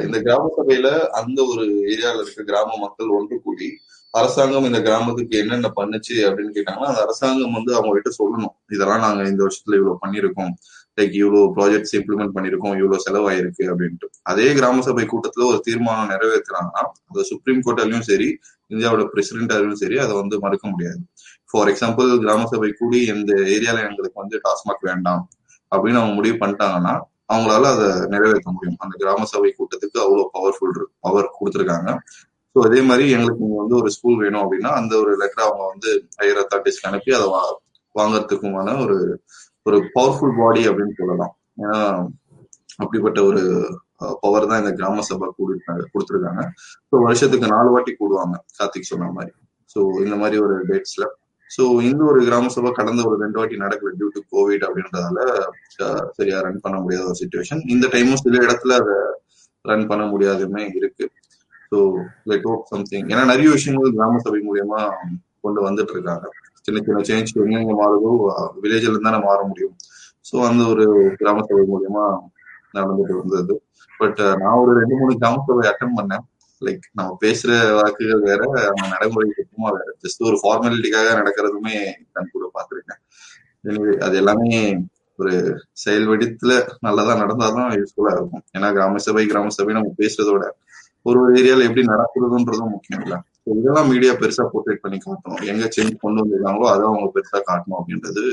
இந்த 0.07 0.19
கிராம 0.21 0.45
சபையில 0.57 0.89
அந்த 1.21 1.39
ஒரு 1.45 1.65
ஏரியால 1.93 2.23
இருக்க 2.23 2.43
கிராம 2.43 2.77
மக்கள் 2.79 3.15
ஒன்று 3.19 3.37
கூடி 3.43 3.69
அரசாங்கம் 4.15 4.65
இந்த 4.65 4.81
கிராமத்துக்கு 4.81 5.39
என்னென்ன 5.39 5.69
பண்ணுச்சு 5.77 6.15
அப்படின்னு 6.27 6.55
கேட்டாங்கன்னா 6.57 6.91
அந்த 6.91 7.03
அரசாங்கம் 7.07 7.57
வந்து 7.59 7.73
அவங்க 7.75 7.93
கிட்ட 7.97 8.11
சொல்லணும். 8.21 8.55
இதெல்லாம் 8.75 9.05
நாங்க 9.07 9.23
இந்த 9.29 9.41
வருஷத்துல 9.45 9.79
இவ்வளவு 9.81 10.03
பண்ணிருக்கோம் 10.05 10.53
லைக் 10.97 11.13
இவ்வளவு 11.13 11.55
ப்ராஜெக்ட்ஸ் 11.55 11.97
இம்ப்ளிமெண்ட் 11.97 12.35
பண்ணிருக்கோம் 12.35 12.79
இவ்வளவு 12.79 13.03
செலவாயிருக்கு 13.11 13.63
அப்படின்ட்டு. 13.63 14.07
அதே 14.23 14.55
கிராம 14.55 14.81
சபை 14.81 15.05
கூட்டத்துல 15.05 15.47
ஒரு 15.47 15.61
தீர்மானம் 15.61 16.11
நிறைவேற்றுறாங்கன்னா 16.11 16.83
அது 17.09 17.25
சுப்ரீம் 17.25 17.61
கோர்ட்டாலையும் 17.61 18.01
சரி 18.01 18.39
இந்தியாவோட 18.71 19.09
பிரசிடென்டாலையும் 19.15 19.73
சரி 19.73 19.99
அதை 19.99 20.15
வந்து 20.15 20.41
மறுக்க 20.41 20.69
முடியாது. 20.69 20.99
ஃபார் 21.51 21.69
எக்ஸாம்பிள் 21.69 22.19
கிராம 22.19 22.47
சபை 22.47 22.73
கூடி 22.73 23.07
இந்த 23.07 23.33
ஏரியால 23.35 23.89
எங்களுக்கு 23.89 24.21
வந்து 24.21 24.41
டாஸ்மாக் 24.45 24.81
வேண்டாம் 24.81 25.29
அப்படின்னு 25.77 25.97
அவங்க 25.97 26.15
முடிவு 26.15 26.37
பண்ணிட்டாங்கன்னா 26.37 27.01
அவங்களால 27.33 27.63
அதை 27.63 28.07
நிறைவேற்ற 28.09 28.51
முடியும். 28.51 28.77
அந்த 28.79 28.97
கிராம 28.99 29.25
சபை 29.25 29.55
கூட்டத்துக்கு 29.59 29.99
அவ்வளவு 30.01 30.31
பவர்ஃபுல் 30.35 30.85
பவர் 31.01 31.31
கொடுத்துருக்காங்க. 31.41 31.99
ஸோ 32.55 32.65
அதே 32.65 32.81
மாதிரி 32.81 33.11
எங்களுக்கு 33.11 33.45
நீங்க 33.45 33.61
வந்து 33.61 33.77
ஒரு 33.77 33.91
ஸ்கூல் 33.91 34.17
வேணும் 34.17 34.43
அப்படின்னா 34.43 34.67
அந்த 34.67 34.99
ஒரு 34.99 35.17
லெட்டர் 35.17 35.45
அவங்க 35.45 35.67
வந்து 35.67 36.09
ஹையர் 36.19 36.43
அத்தாரிட்டிஸ்க்கு 36.43 36.87
அனுப்பி 36.87 37.13
அதை 37.13 37.27
வா- 37.27 37.57
வாங்கறதுக்குமான 37.95 38.83
ஒரு 38.83 39.23
ஒரு 39.67 39.79
பவர்ஃபுல் 39.97 40.37
பாடி 40.41 40.63
அப்படின்னு 40.71 40.95
சொல்லலாம். 41.01 41.35
ஏன்னா 41.63 41.79
அப்படிப்பட்ட 42.83 43.19
ஒரு 43.31 43.43
பவர் 44.25 44.49
தான் 44.51 44.61
இந்த 44.63 44.73
கிராம 44.79 45.03
சபை 45.09 45.27
கூடிருக்காங்க 45.37 45.85
கொடுத்துருக்காங்க. 45.93 46.43
ஸோ 46.89 46.95
வருஷத்துக்கு 47.07 47.47
நாலு 47.55 47.69
வாட்டி 47.75 47.93
கூடுவாங்க 48.01 48.37
கார்த்திக் 48.59 48.91
சொன்ன 48.91 49.13
மாதிரி. 49.19 49.33
ஸோ 49.75 49.79
இந்த 50.07 50.17
மாதிரி 50.23 50.37
ஒரு 50.47 50.57
டேட்ஸ்ல 50.71 51.07
ஸோ 51.51 51.65
இந்த 51.89 52.03
ஒரு 52.11 52.21
கிராம 52.29 52.51
சபா 52.55 52.71
கடந்த 52.79 53.01
ஒரு 53.09 53.17
ரெண்டு 53.23 53.39
வாட்டி 53.39 53.57
நடக்கல 53.65 53.91
டியூ 53.99 54.09
டு 54.15 54.21
கோவிட் 54.33 54.65
அப்படின்றதால 54.69 55.19
சரியா 56.17 56.39
ரன் 56.47 56.65
பண்ண 56.65 56.77
முடியாத 56.85 57.05
ஒரு 57.11 57.19
சுச்சுவேஷன் 57.21 57.61
இந்த 57.75 57.87
டைமும் 57.93 58.23
சில 58.25 58.41
இடத்துல 58.47 58.79
அதை 58.81 58.97
ரன் 59.65 59.87
பண்ண 59.91 60.05
முடியாதுமே 60.13 60.65
இருக்கு. 60.79 61.07
ஸோ 61.71 61.79
லெட் 62.31 62.49
ஹோப் 62.51 62.67
சம்திங் 62.73 63.07
ஏன்னா 63.13 63.23
நிறைய 63.33 63.49
விஷயங்கள் 63.57 63.97
கிராம 63.99 64.21
சபை 64.27 64.41
மூலியமா 64.49 64.81
கொண்டு 65.45 65.61
வந்துட்டு 65.69 65.95
இருக்காங்க. 65.97 66.27
சின்ன 66.67 66.79
சின்ன 66.87 67.03
சேஞ்ச் 67.11 67.33
எங்கெங்க 67.43 67.75
மாறுதோ 67.83 68.13
வில்லேஜ்ல 68.63 68.91
இருந்து 68.91 69.09
தானே 69.09 69.21
மாற 69.27 69.39
முடியும். 69.51 69.75
ஸோ 70.29 70.37
அந்த 70.49 70.63
ஒரு 70.73 70.85
கிராம 71.21 71.45
சபை 71.49 71.65
மூலியமா 71.73 72.05
நடந்துட்டு 72.77 73.15
வந்தது 73.21 73.55
பட் 74.01 74.21
நான் 74.43 74.61
ஒரு 74.63 74.73
ரெண்டு 74.81 74.95
மூணு 75.01 75.13
கிராம 75.21 75.43
சபை 75.49 75.67
அட்டன் 75.71 75.97
பண்ணேன். 75.99 76.25
லைக் 76.63 76.85
நம்ம 76.99 77.11
பேசுற 77.25 77.51
வாக்குகள் 77.79 78.27
வேற 78.29 78.43
நம்ம 78.67 78.89
நடைமுறை 78.95 79.27
சுத்தமா 79.39 79.69
வேற. 79.77 79.89
ஜஸ்ட் 80.05 80.23
ஒரு 80.29 80.37
ஃபார்மாலிட்டிக்காக 80.43 81.09
நடக்கிறதுமே 81.21 81.77
கண் 82.15 82.33
கூட 82.35 82.47
பாத்துருக்கேன் 82.57 83.03
அது 84.07 84.15
எல்லாமே 84.23 84.51
ஒரு 85.19 85.33
செயல் 85.83 86.09
வடித்துல 86.11 86.53
நல்லதா 86.87 87.13
நடந்தாதான் 87.23 87.71
யூஸ்ஃபுல்லா 87.79 88.13
இருக்கும். 88.17 88.45
ஏன்னா 88.57 88.69
கிராம 88.77 89.01
சபை 89.07 89.25
கிராம 89.31 89.53
சபை 89.59 89.75
நம்ம 89.79 89.93
பேசுறதோட 90.03 90.45
ஒரு 91.09 91.19
ஒரு 91.23 91.33
ஏரியால 91.41 91.67
எப்படி 91.69 91.85
நடக்கிறதுன்றதும் 91.93 92.75
முக்கியம் 92.75 93.03
இல்லை. 93.05 93.19
இதெல்லாம் 93.47 93.91
மீடியா 93.93 94.13
பெருசா 94.21 94.45
போர்ட்ரேட் 94.53 94.85
பண்ணி 94.85 94.99
காட்டணும் 94.99 95.49
எங்க 95.53 95.65
சேஞ்ச் 95.77 96.03
கொண்டு 96.05 96.23
வந்திருக்காங்களோ 96.23 96.69
அதை 96.73 96.85
அவங்க 96.91 97.09
பெருசா 97.17 97.41
காட்டணும் 97.49 97.81
அப்படின்றது 97.81 98.25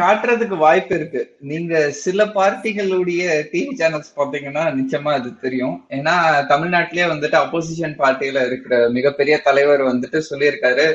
காட்டுறதுக்கு 0.00 0.56
வாய்ப்பு 0.56 0.94
இருக்கு. 0.94 1.20
நீங்க 1.50 1.90
சில 1.90 2.24
பார்ட்டிகளுடைய 2.34 3.22
டிவி 3.52 3.72
சேனல்ஸ் 3.80 4.10
பாத்தீங்கன்னா 4.16 4.62
நிச்சயமா 4.78 5.10
அது 5.18 5.30
தெரியும். 5.40 5.76
ஏன்னா 5.88 6.14
தமிழ்நாட்டிலேயே 6.50 7.06
வந்துட்டு 7.12 7.36
அப்போசிஷன் 7.42 7.94
பார்ட்டியில 8.02 8.46
இருக்கிற 8.46 8.88
மிகப்பெரிய 8.88 9.36
தலைவர் 9.38 9.82
வந்துட்டு 9.82 10.20
சொல்லியிருக்காரு. 10.30 10.86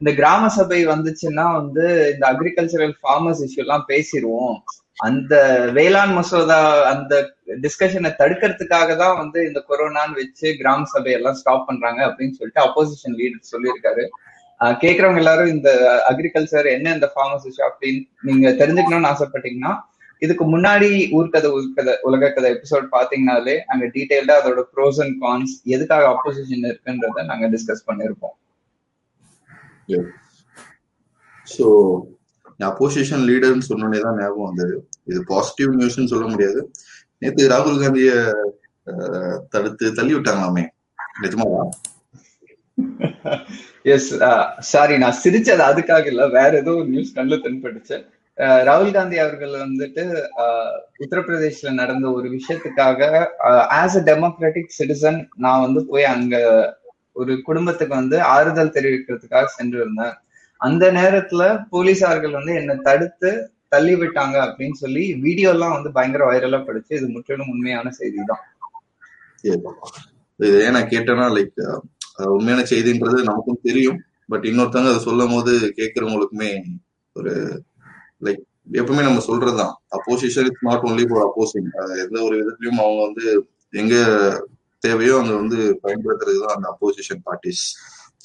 இந்த 0.00 0.12
கிராம 0.12 0.48
சபை 0.48 0.80
வந்துச்சுன்னா 0.86 1.46
வந்து 1.52 1.86
இந்த 2.14 2.24
அக்ரிகல்ச்சரல் 2.32 2.94
ஃபார்மர்ஸ் 3.00 3.42
இஷ்யூ 3.46 3.62
எல்லாம் 3.64 3.86
பேசிடுவோம். 3.88 4.56
அந்த 4.96 5.34
வேளாண் 5.72 6.14
மசோதா 6.18 6.60
அந்த 6.92 7.14
டிஸ்கஷனை 7.48 8.10
தடுக்கிறதுக்காக 8.20 8.96
தான் 9.02 9.18
வந்து 9.18 9.38
இந்த 9.48 9.60
கொரோனான்னு 9.68 10.18
வச்சு 10.20 10.46
கிராம 10.60 10.86
சபை 10.92 11.12
எல்லாம் 11.18 11.36
ஸ்டாப் 11.40 11.66
பண்றாங்க 11.68 12.00
அப்படின்னு 12.08 12.36
சொல்லிட்டு 12.38 12.64
அப்போசிஷன் 12.64 13.18
லீடர் 13.20 13.52
சொல்லியிருக்காரு. 13.52 14.04
கேட்கறவங்க 14.82 14.82
கேக்குறவங்க 14.82 15.20
எல்லாரும் 15.22 15.52
இந்த 15.54 15.70
அக்ரிகல்ச்சர் 16.10 16.68
என்ன 16.76 16.94
இந்த 16.96 17.08
ஃபார்மர்ஸ் 17.14 17.60
அப்படின்னு 17.68 18.02
நீங்க 18.28 18.50
தெரிஞ்சுக்கணும்னு 18.60 19.10
ஆசைப்பட்டீங்கன்னா 19.12 19.72
இதுக்கு 20.22 20.44
முன்னாடி 20.52 20.88
ஊர்கதை 21.18 21.48
ஊர்க்கதை 21.56 21.94
உலக 22.08 22.30
கதை 22.30 22.50
எபிசோட் 22.56 22.86
பாத்தீங்கனாலே 22.94 23.56
அங்க 23.72 23.84
டீடைல்டா 23.94 24.36
அதோட 24.40 24.62
ப்ரோஸ் 24.74 25.00
அண்ட் 25.04 25.16
கான்ஸ் 25.24 25.54
எதுக்காக 25.74 26.06
அப்போசிஷன் 26.14 26.66
இருக்குன்றத 26.70 27.24
நாங்க 27.30 27.48
டிஸ்கஸ் 27.54 27.86
பண்ணிருப்போம் 27.88 28.36
ஸோ 31.46 31.66
அப்போசிஷன் 32.60 33.24
லீடர்னு 33.28 33.66
சொன்னோடனே 33.70 33.98
தான் 34.04 34.18
ஞாபகம் 34.20 34.48
வந்தது. 34.50 34.74
இது 35.10 35.20
பாசிட்டிவ் 35.32 35.72
நியூஸ்னு 35.78 36.12
சொல்ல 36.12 36.26
முடியாது. 36.32 36.60
நேத்து 37.22 37.44
ராகுல் 37.52 37.80
காந்திய 37.80 38.12
தடுத்து 39.52 39.86
தள்ளி 39.98 40.14
விட்டாங்களாமே 40.16 40.64
நிஜமாவா 41.22 41.62
எஸ் 43.92 44.08
சாரி 44.70 44.94
நான் 45.02 45.20
சிரிச்சது 45.20 45.62
அதுக்காக 45.66 46.04
இல்ல. 46.12 46.22
வேற 46.34 46.52
ஏதோ 46.62 46.72
நியூஸ் 46.88 47.14
கண்ணு 47.16 47.36
தென்பட்டுச்சு. 47.44 47.96
ராகுல் 48.66 48.92
காந்தி 48.96 49.16
அவர்கள் 49.22 49.54
வந்துட்டு 49.60 50.02
அஹ், 50.42 50.74
உத்தரப்பிரதேஷ்ல 51.02 51.70
நடந்த 51.78 52.06
ஒரு 52.16 52.28
விஷயத்துக்காக 52.34 53.00
ஆஸ் 53.78 53.96
அ 53.98 54.04
டெமோக்ராட்டிக் 54.08 54.76
சிட்டிசன் 54.78 55.18
நான் 55.44 55.64
வந்து 55.64 55.82
போய் 55.90 56.06
அங்க 56.12 56.34
ஒரு 57.16 57.34
குடும்பத்துக்கு 57.48 57.94
வந்து 57.96 58.16
ஆறுதல் 58.34 58.74
தெரிவிக்கிறதுக்காக 58.76 59.48
சென்று 59.54 59.78
இருந்தேன் 59.82 60.14
அந்த 60.60 60.84
நேரத்துல 60.98 61.42
போலீசார்கள் 61.72 62.38
வந்து 62.38 62.54
என்னை 62.60 62.76
தடுத்து 62.86 63.30
தள்ளி 63.72 63.94
விட்டாங்க 64.00 64.36
அப்படின்னு 64.46 64.76
சொல்லி 64.82 65.02
வீடியோ 65.26 65.50
எல்லாம் 65.56 65.74
வந்து 65.76 65.90
பயங்கர 65.96 66.24
வைரலா 66.30 66.58
படிச்சு. 66.66 66.92
இது 66.98 67.06
முற்றிலும் 67.14 67.52
உண்மையான 67.54 67.92
செய்தி 68.00 68.24
தான் 68.32 68.44
இது 70.40 70.48
ஏன் 70.64 70.76
நான் 70.76 70.92
கேட்டேன்னா 70.94 71.26
லைக் 71.36 71.60
உண்மையான 72.36 72.62
செய்தின்றது 72.72 73.18
நமக்கும் 73.30 73.64
தெரியும். 73.68 73.98
பட் 74.32 74.44
இன்னொருத்தவங்க 74.50 74.92
அதை 74.92 75.00
சொல்லும் 75.08 75.32
போது 75.34 75.52
கேட்கறவங்களுக்குமே 75.78 76.50
ஒரு 77.16 77.32
லைக் 78.26 78.42
எப்பவுமே 78.78 79.02
நம்ம 79.06 79.20
சொல்றதுதான். 79.28 79.74
Opposition 79.96 80.48
is 80.50 80.64
not 80.68 80.86
only 80.88 81.04
for 81.10 81.24
opposing 81.26 81.68
எந்த 82.04 82.16
ஒரு 82.26 82.34
விதத்துலயும் 82.40 82.82
அவங்க 82.84 83.02
வந்து 83.08 83.24
எங்க 83.82 83.94
தேவையோ 84.82 85.14
அங்க 85.20 85.34
வந்து 85.42 85.58
பயன்படுத்துறது 85.84 86.40
தான் 86.44 86.56
அந்த 86.56 86.66
அப்போசிஷன் 86.72 87.22
பார்ட்டிஸ் 87.28 87.64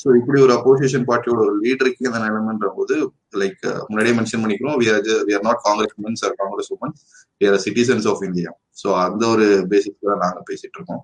ஸோ 0.02 0.08
இப்படி 0.20 0.40
ஒரு 0.46 0.54
அப்போசிஷன் 0.58 1.06
பார்ட்டியோட 1.10 1.40
ஒரு 1.48 1.56
லீடருக்கு 1.64 2.08
இந்த 2.10 2.20
நிலைமைன்ற 2.26 2.70
போது 2.78 2.96
லைக் 3.42 3.62
முன்னாடியே 3.90 4.16
மென்ஷன் 4.20 4.44
பண்ணிக்கிறோம் 4.44 4.78
we 4.82 4.88
are 4.94 5.10
we 5.28 5.34
are 5.38 5.46
not 5.50 5.62
Congress 5.68 5.96
womens 6.00 6.24
or 6.28 6.38
Congress 6.42 6.72
woman 6.76 6.96
we 7.42 7.48
are 7.50 7.60
citizens 7.66 8.08
of 8.14 8.24
India 8.30 8.52
so 8.82 8.90
அந்த 9.06 9.24
ஒரு 9.34 9.48
பேசிக்ஸ் 9.74 10.10
தான் 10.12 10.24
நாங்க 10.26 10.42
பேசிட்டு 10.50 10.78
இருக்கோம். 10.80 11.04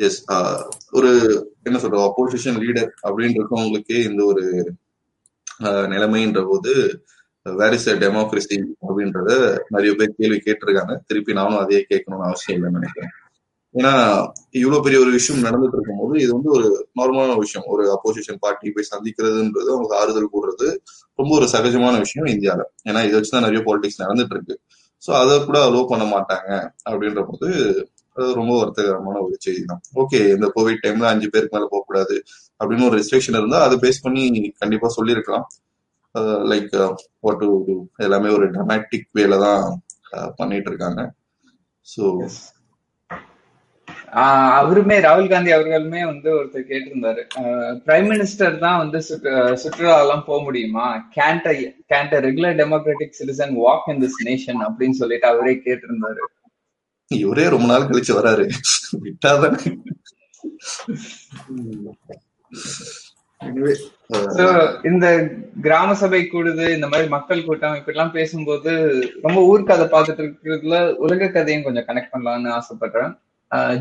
எஸ் 0.00 0.18
ஒரு 0.98 1.10
என்ன 1.68 1.78
சொல்றோம் 1.82 2.06
அப்போசிஷன் 2.08 2.60
லீடர் 2.64 2.90
அப்படின்னு 3.06 3.38
இருக்கவங்களுக்கே 3.38 3.98
இந்த 4.10 4.22
ஒரு 4.32 4.44
நிலைமைன்ற 5.94 6.42
போது 6.50 6.72
வேர் 7.46 7.74
இஸ் 7.76 7.88
அ 7.92 7.96
டெமோக்ரஸி 8.02 8.56
அப்படின்றத 8.86 9.30
நிறைய 9.74 9.90
பேர் 9.98 10.18
கேள்வி 10.20 10.38
கேட்டிருக்காங்க. 10.46 10.94
திருப்பி 11.08 11.38
நானும் 11.40 11.60
அதையே 11.62 11.82
கேட்கணும்னு 11.90 12.28
அவசியம் 12.28 12.56
இல்லைன்னு 12.58 12.80
நினைக்கிறேன். 12.80 13.12
ஏன்னா 13.74 13.92
இவ்வளவு 14.60 14.84
பெரிய 14.84 14.98
ஒரு 15.02 15.10
விஷயம் 15.16 15.44
நடந்துட்டு 15.46 15.76
இருக்கும் 15.76 16.00
போது 16.02 16.14
இது 16.22 16.30
வந்து 16.36 16.50
ஒரு 16.56 16.66
நார்மலான 16.98 17.36
விஷயம். 17.42 17.66
ஒரு 17.72 17.84
அப்போசிஷன் 17.94 18.40
பார்ட்டி 18.44 18.72
போய் 18.76 18.90
சந்திக்கிறதுன்றது 18.92 19.68
அவங்களுக்கு 19.74 19.98
ஆறுதல் 20.00 20.32
கூடுறது 20.34 20.68
ரொம்ப 21.18 21.30
ஒரு 21.38 21.46
சகஜமான 21.54 21.94
விஷயம் 22.04 22.28
இந்தியாவில. 22.34 22.64
ஏன்னா 22.88 23.00
இதை 23.08 23.14
வச்சுதான் 23.18 23.46
நிறைய 23.46 23.62
பாலிடிக்ஸ் 23.68 24.02
நடந்துட்டு 24.04 24.36
இருக்கு 24.36 24.56
ஸோ 25.02 25.10
அதை 25.20 25.34
கூட 25.46 25.58
அலோவ் 25.68 25.90
பண்ண 25.92 26.04
மாட்டாங்க 26.14 26.50
அப்படின்ற 26.90 27.20
போது 27.30 27.48
அது 28.16 28.28
ரொம்ப 28.40 28.52
வருத்தகரமான 28.60 29.18
ஒரு 29.26 29.36
செய்தி 29.44 29.62
தான் 29.70 29.82
ஓகே 30.02 30.18
இந்த 30.36 30.46
கோவிட் 30.56 30.82
டைம்ல 30.84 31.06
அஞ்சு 31.12 31.28
பேருக்கு 31.34 31.56
மேல 31.56 31.68
போகக்கூடாது 31.72 32.16
அப்படின்னு 32.60 32.88
ஒரு 32.88 32.98
ரெஸ்ட்ரிக்ஷன் 33.00 33.38
இருந்தா 33.40 33.58
அதை 33.66 33.76
பேஸ் 33.84 34.04
பண்ணி 34.06 34.24
கண்டிப்பா 34.62 34.88
சொல்லியிருக்கலாம். 34.96 35.46
லைக் 36.50 36.74
வாட் 37.24 37.42
டு 37.42 37.48
எல்லாமே 38.06 38.30
ஒரு 38.36 38.46
டொமேட்டிக் 38.56 39.08
வேல 39.18 39.38
தான் 39.46 39.62
பண்ணிட்டு 40.40 40.70
இருக்காங்க. 40.72 41.00
ஸோ 41.86 42.02
அவருமே 44.60 44.96
ராகுல் 45.06 45.30
காந்தி 45.30 45.50
அவர்களுமே 45.52 46.00
வந்து 46.04 46.30
ஒருத்தர் 46.38 46.68
கேட்டிருந்தாரு. 46.70 47.22
பிரைம் 47.86 48.08
மினிஸ்டர் 48.10 48.58
தான் 48.58 48.80
வந்து 48.82 48.98
சுற்றுலா 49.62 49.96
எல்லாம் 50.00 50.24
போக 50.26 50.38
முடியுமா? 50.42 50.86
Can't 51.16 51.48
can't 51.92 52.16
regular 52.26 52.58
democratic 52.60 53.16
citizen 53.20 53.54
walk 53.66 53.88
in 53.92 54.02
this 54.04 54.20
nation 54.28 54.60
அப்படின்னு 54.68 55.00
சொல்லிட்டு 55.02 55.28
அவரே 55.32 55.54
கேட்டிருந்தாரு. 55.66 56.24
இவரே 57.08 57.46
ரொம்ப 57.48 57.68
நாள் 57.72 57.88
கழிச்சு 57.90 58.12
வராரு. 58.18 58.46
விட்டாதானே. 59.04 59.72
இந்த 64.90 65.06
கிராம 65.62 65.94
சபை 65.94 66.20
கூடுது 66.32 66.64
இந்த 66.74 66.88
மாதிரி 66.88 67.08
மக்கள் 67.08 67.44
கூட்டம் 67.44 67.76
இப்படி 67.78 67.96
எல்லாம் 67.96 68.14
பேசும்போது 68.18 68.72
ரொம்ப 69.22 69.40
ஊர்க்கதை 69.50 69.86
பார்த்துட்டு 69.94 70.22
இருக்கிறதுல 70.26 70.78
உலக 71.06 71.28
கதையும் 71.28 71.66
கொஞ்சம் 71.66 71.88
கனெக்ட் 71.88 72.14
பண்ணலாம்னு 72.14 72.58
ஆசைப்படுறேன். 72.58 73.14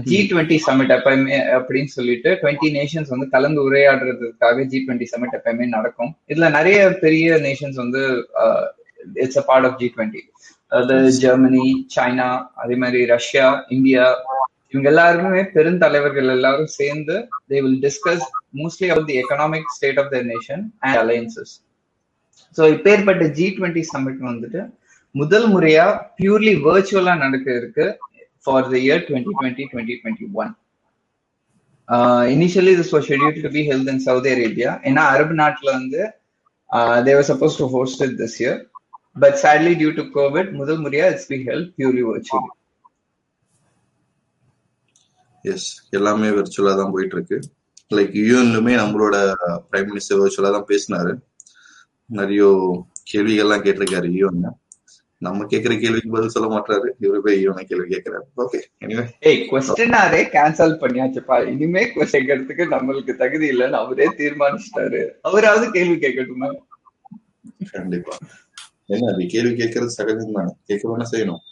ஜி 0.07 0.19
டுவெண்ட்டி 0.29 0.57
சமிட் 0.67 0.93
எப்பயுமே 0.95 1.35
அப்படின்னு 1.57 1.91
சொல்லிட்டு 1.95 2.29
டுவெண்ட்டி 2.41 2.69
நேஷன்ஸ் 2.77 3.09
வந்து 3.09 3.27
கலந்து 3.29 3.59
உரையாடுறதுக்காக 3.67 4.65
ஜி 4.71 4.79
டுவெண்ட்டி 4.85 5.07
சமிட் 5.11 5.35
எப்பயுமே 5.37 5.65
நடக்கும். 5.75 6.11
இதுல 6.31 6.49
நிறைய 6.57 6.79
பெரிய 7.03 7.37
நேஷன்ஸ் 7.47 7.77
வந்து 7.77 8.01
it's 9.15 9.39
a 9.41 9.45
part 9.49 9.67
of 9.69 9.77
G 9.81 9.89
twenty 9.95 10.21
அதாவது 10.71 11.11
ஜெர்மனி 11.19 11.65
சைனா 11.95 12.27
அதே 12.55 12.75
மாதிரி 12.75 12.99
ரஷ்யா 13.13 13.45
இந்தியா 13.69 14.03
இவங்க 14.73 14.87
எல்லாருமே 14.89 15.41
பெருந்தலைவர்கள் 15.53 16.27
எல்லாரும் 16.33 16.73
சேர்ந்து 16.79 17.15
they 17.51 17.59
will 17.61 17.79
discuss 17.85 18.25
mostly 18.55 18.89
about 18.89 19.09
the 19.11 19.17
economic 19.21 19.71
state 19.77 19.99
of 19.99 20.11
the 20.15 20.19
nation 20.31 20.63
and 20.79 20.97
alliances 20.97 21.53
so 22.57 22.65
இப்பேற்பட்ட 22.75 23.25
ஜி 23.39 23.47
டுவெண்ட்டி 23.57 23.83
சமிட் 23.93 24.21
வந்துட்டு 24.29 24.61
முதல் 25.15 25.47
முறையா 25.53 25.85
பியூர்லி 26.17 26.53
வர்ச்சுவலா 26.67 27.13
நடக்க 27.17 27.47
இருக்கு 27.53 27.85
for 28.45 28.59
the 28.63 28.79
year 28.79 29.01
twenty 29.07 29.31
twenty 29.37 29.63
twenty 29.71 29.95
twenty 30.01 30.27
one 30.35 30.51
initially 32.33 32.73
scheduled 32.75 32.93
to 32.95 33.01
schedule 33.07 33.37
to 33.45 33.51
in 33.51 33.67
held 33.69 33.89
Arabia. 33.89 34.05
Saudi 34.07 34.29
Arabia 34.35 34.71
ஏன்னா 34.89 35.03
அரபு 35.13 35.33
uh, 35.35 35.51
they 35.57 35.71
வந்து 35.71 36.01
they were 37.05 37.27
supposed 37.29 37.57
host 37.75 37.99
it 37.99 38.11
this 38.11 38.19
this 38.21 38.37
year 38.41 38.59
but 39.15 39.37
due 39.81 39.91
to 39.91 39.97
to 39.99 40.05
Covid 40.17 40.51
முதல் 40.59 40.81
முறையா 40.85 41.05
it's 41.13 41.29
be 41.31 41.39
held 41.47 41.71
purely 41.77 42.03
virtually 42.09 42.51
yes 45.45 45.67
எல்லாமே 45.97 46.29
விர்ச்சுவலா 46.37 46.73
தான் 46.79 46.93
போயிட்டு 46.95 47.15
இருக்கு 47.17 47.37
லைக் 47.91 48.15
யூஎன்லுமே 48.21 48.73
நம்மளோட 48.81 49.15
பிரைம் 49.67 49.89
மினிஸ்டர் 49.91 50.19
விர்ச்சுவலா 50.19 50.51
தான் 50.57 50.69
பேசினாரு. 50.71 51.11
நிறைய 52.09 52.43
கேள்விகள்லாம் 53.11 53.63
கேட்டிருக்காரு 53.65 54.09
யூஎன்ல 54.15 54.49
நம்ம 55.25 55.43
கேக்குற 55.43 55.73
கேள்விக்கு 55.79 56.09
பதில் 56.09 56.33
சொல்ல 56.33 56.47
மாட்டாரு 56.57 56.89
இவரு 57.01 57.19
போய் 57.23 57.47
யூஎன் 57.47 57.69
கேள்வி 57.69 57.87
கேட்கிறாரு 57.95 58.25
ஓகே 58.37 58.59
எனிவே 58.83 59.05
ஏய் 59.19 59.47
கொஸ்டினாரே 59.51 60.21
கேன்சல் 60.35 60.75
பண்ணியாச்சுப்பா. 60.83 61.47
இனிமே 61.47 61.81
கொஸ்டின் 61.85 62.29
கேட்கறதுக்கு 62.29 62.65
நம்மளுக்கு 62.73 63.15
தகுதி 63.15 63.49
இல்லைன்னு 63.49 63.79
அவரே 63.81 64.07
தீர்மானிச்சிட்டாரு. 64.07 65.01
அவராவது 65.21 65.71
கேள்வி 65.71 66.07
கேட்கட்டுமா? 66.07 66.49
கண்டிப்பா. 67.71 68.17
என்ன 68.85 69.13
அது 69.13 69.25
கேள்வி 69.25 69.53
கேட்கறது 69.63 69.95
சகஜம் 69.97 70.33
தானே? 70.33 70.53
கேட்க 70.65 70.83
வேணா 70.89 71.05
செய்யணும். 71.11 71.43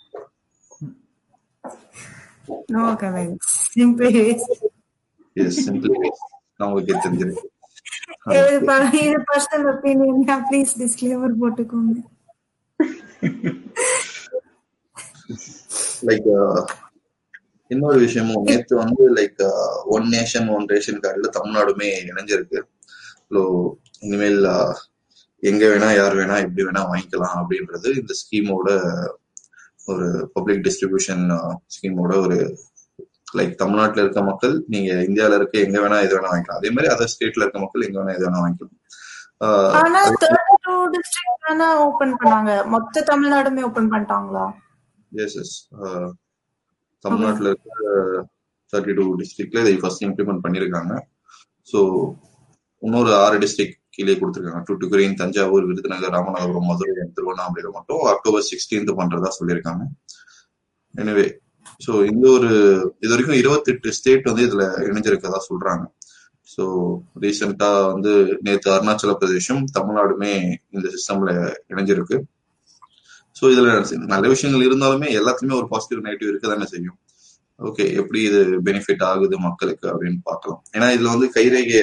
நம்மளுக்கே 6.59 6.95
தெரிஞ்சிருக்கு. 7.03 7.45
இது 8.31 8.59
பர்சனல் 9.31 9.67
ஒப்பீனியன் 9.71 10.45
ப்ளீஸ் 10.51 10.73
டிஸ்க்ளைமர் 10.81 11.35
போட்டுக்கோங்க. 11.41 11.97
லைக் 16.07 16.27
uh, 16.39 16.59
இன்னொரு 17.71 17.97
விஷயமும் 18.03 18.45
நேற்று 18.49 18.75
வந்து 18.81 19.03
like 19.17 19.41
one 19.95 20.05
nation 20.13 20.47
one 20.57 20.67
ration 20.73 21.01
கார்டுல 21.05 21.29
தமிழ்நாடுமே 21.37 21.89
இணைஞ்சிருக்கு. 22.11 22.59
ஸோ 23.31 23.41
இனிமேல் 24.05 24.41
uh, 24.53 24.71
எங்க 25.43 25.63
வேணா 25.71 25.89
யார் 25.95 26.15
வேணா 26.19 26.35
எப்படி 26.45 26.63
வேணா 26.67 26.83
வாங்கிக்கலாம் 26.91 27.37
அப்படின்றது 27.41 27.89
இந்த 28.01 28.13
ஸ்கீமோட 28.21 28.69
ஒரு 29.91 30.07
பப்ளிக் 30.35 30.63
டிஸ்ட்ரிபியூஷன் 30.67 31.25
ஸ்கீமோட 31.75 32.13
ஒரு 32.25 32.37
லைக் 33.37 33.53
தமிழ்நாட்டுல 33.61 34.03
இருக்க 34.03 34.21
மக்கள் 34.29 34.55
நீங்க 34.73 34.89
இந்தியால 35.07 35.37
இருக்க 35.39 35.55
எங்க 35.67 35.77
வேணா 35.83 35.97
எது 36.05 36.15
வேணா 36.17 36.31
வாங்கிக்கலாம். 36.31 36.61
அதே 36.61 36.69
மாதிரி 36.75 36.89
அதர் 36.93 37.11
ஸ்டேட்ல 37.13 37.43
இருக்க 37.45 37.59
மக்கள் 37.65 37.85
எங்க 37.87 37.97
வேணா 38.01 38.15
எது 38.17 38.25
வேணா 38.27 38.41
வாங்கிக்கலாம். 38.43 38.77
ஆனா 39.79 39.99
தேர்ட்டி 40.21 40.75
டிஸ்ட்ரிக்ட் 40.93 41.43
தானே 41.47 41.67
ஓபன் 41.87 42.13
பண்ணாங்க. 42.21 42.51
மொத்த 42.73 43.03
தமிழ்நாடுமே 43.09 43.61
ஓபன் 43.69 43.91
பண்ணிட்டாங்களா? 43.93 44.45
எஸ் 45.23 45.37
எஸ் 45.41 45.55
தமிழ்நாட்டில் 47.05 47.49
இருக்க 47.51 47.67
தேர்ட்டி 48.73 48.93
டூ 48.99 49.03
டிஸ்ட்ரிக்ட்ல 49.19 49.63
இதை 49.65 49.75
ஃபர்ஸ்ட் 49.81 50.05
இம்ப்ளிமெண்ட் 50.07 50.43
பண்ணியிருக்காங்க. 50.45 50.93
ஸோ 51.71 51.79
இன்னொரு 52.83 53.11
ஆறு 53.23 53.37
டிஸ்ட்ரிக்ட் 53.43 53.77
கீழே 53.95 54.15
கொடுத்துருக்காங்க. 54.19 54.63
டூட்டுக்குரியின் 54.67 55.19
தஞ்சாவூர் 55.21 55.67
விருதுநகர் 55.69 56.15
ராமநாதபுரம் 56.15 56.69
மதுரை 56.71 57.05
திருவண்ணாமலையில 57.17 57.69
மட்டும் 57.77 58.01
அக்டோபர் 58.13 58.47
சிக்ஸ்டீன்த் 58.49 58.97
பண்றதா 58.99 59.31
சொல்லியிருக்காங்க. 59.39 59.85
எனவே 60.95 61.27
ஸோ 61.85 61.91
இந்த 62.11 62.25
ஒரு 62.35 62.51
இது 63.03 63.11
வரைக்கும் 63.13 63.39
இருபத்தெட்டு 63.41 63.89
ஸ்டேட் 63.97 64.29
வந்து 64.29 64.45
இதுல 64.47 64.63
இணைஞ்சிருக்கதா 64.89 65.39
சொல்றாங்க. 65.49 65.83
ஸோ 66.53 66.63
ரீசெண்டாக 67.23 67.79
வந்து 67.91 68.11
நேற்று 68.45 68.69
அருணாச்சல 68.75 69.13
பிரதேசம் 69.21 69.61
தமிழ்நாடுமே 69.77 70.33
இந்த 70.75 70.87
சிஸ்டம்ல 70.95 71.31
இணைஞ்சிருக்கு. 71.71 72.17
ஸோ 73.39 73.43
இதுல 73.53 73.71
நல்ல 74.13 74.25
விஷயங்கள் 74.33 74.67
இருந்தாலுமே 74.67 75.07
எல்லாத்துலேயுமே 75.19 75.59
ஒரு 75.61 75.67
பாசிட்டிவ் 75.73 76.05
நெகட்டிவ் 76.05 76.31
இருக்க 76.31 76.47
தானே 76.53 76.67
செய்யும். 76.73 76.97
ஓகே 77.59 77.83
எப்படி 77.99 78.19
இது 78.29 78.39
பெனிஃபிட் 78.67 79.03
ஆகுது 79.09 79.35
மக்களுக்கு 79.47 79.85
அப்படின்னு 79.91 80.19
பார்க்கலாம். 80.29 80.61
ஏன்னா 80.75 80.87
இதுல 80.95 81.11
வந்து 81.15 81.27
கைரேகைய 81.37 81.81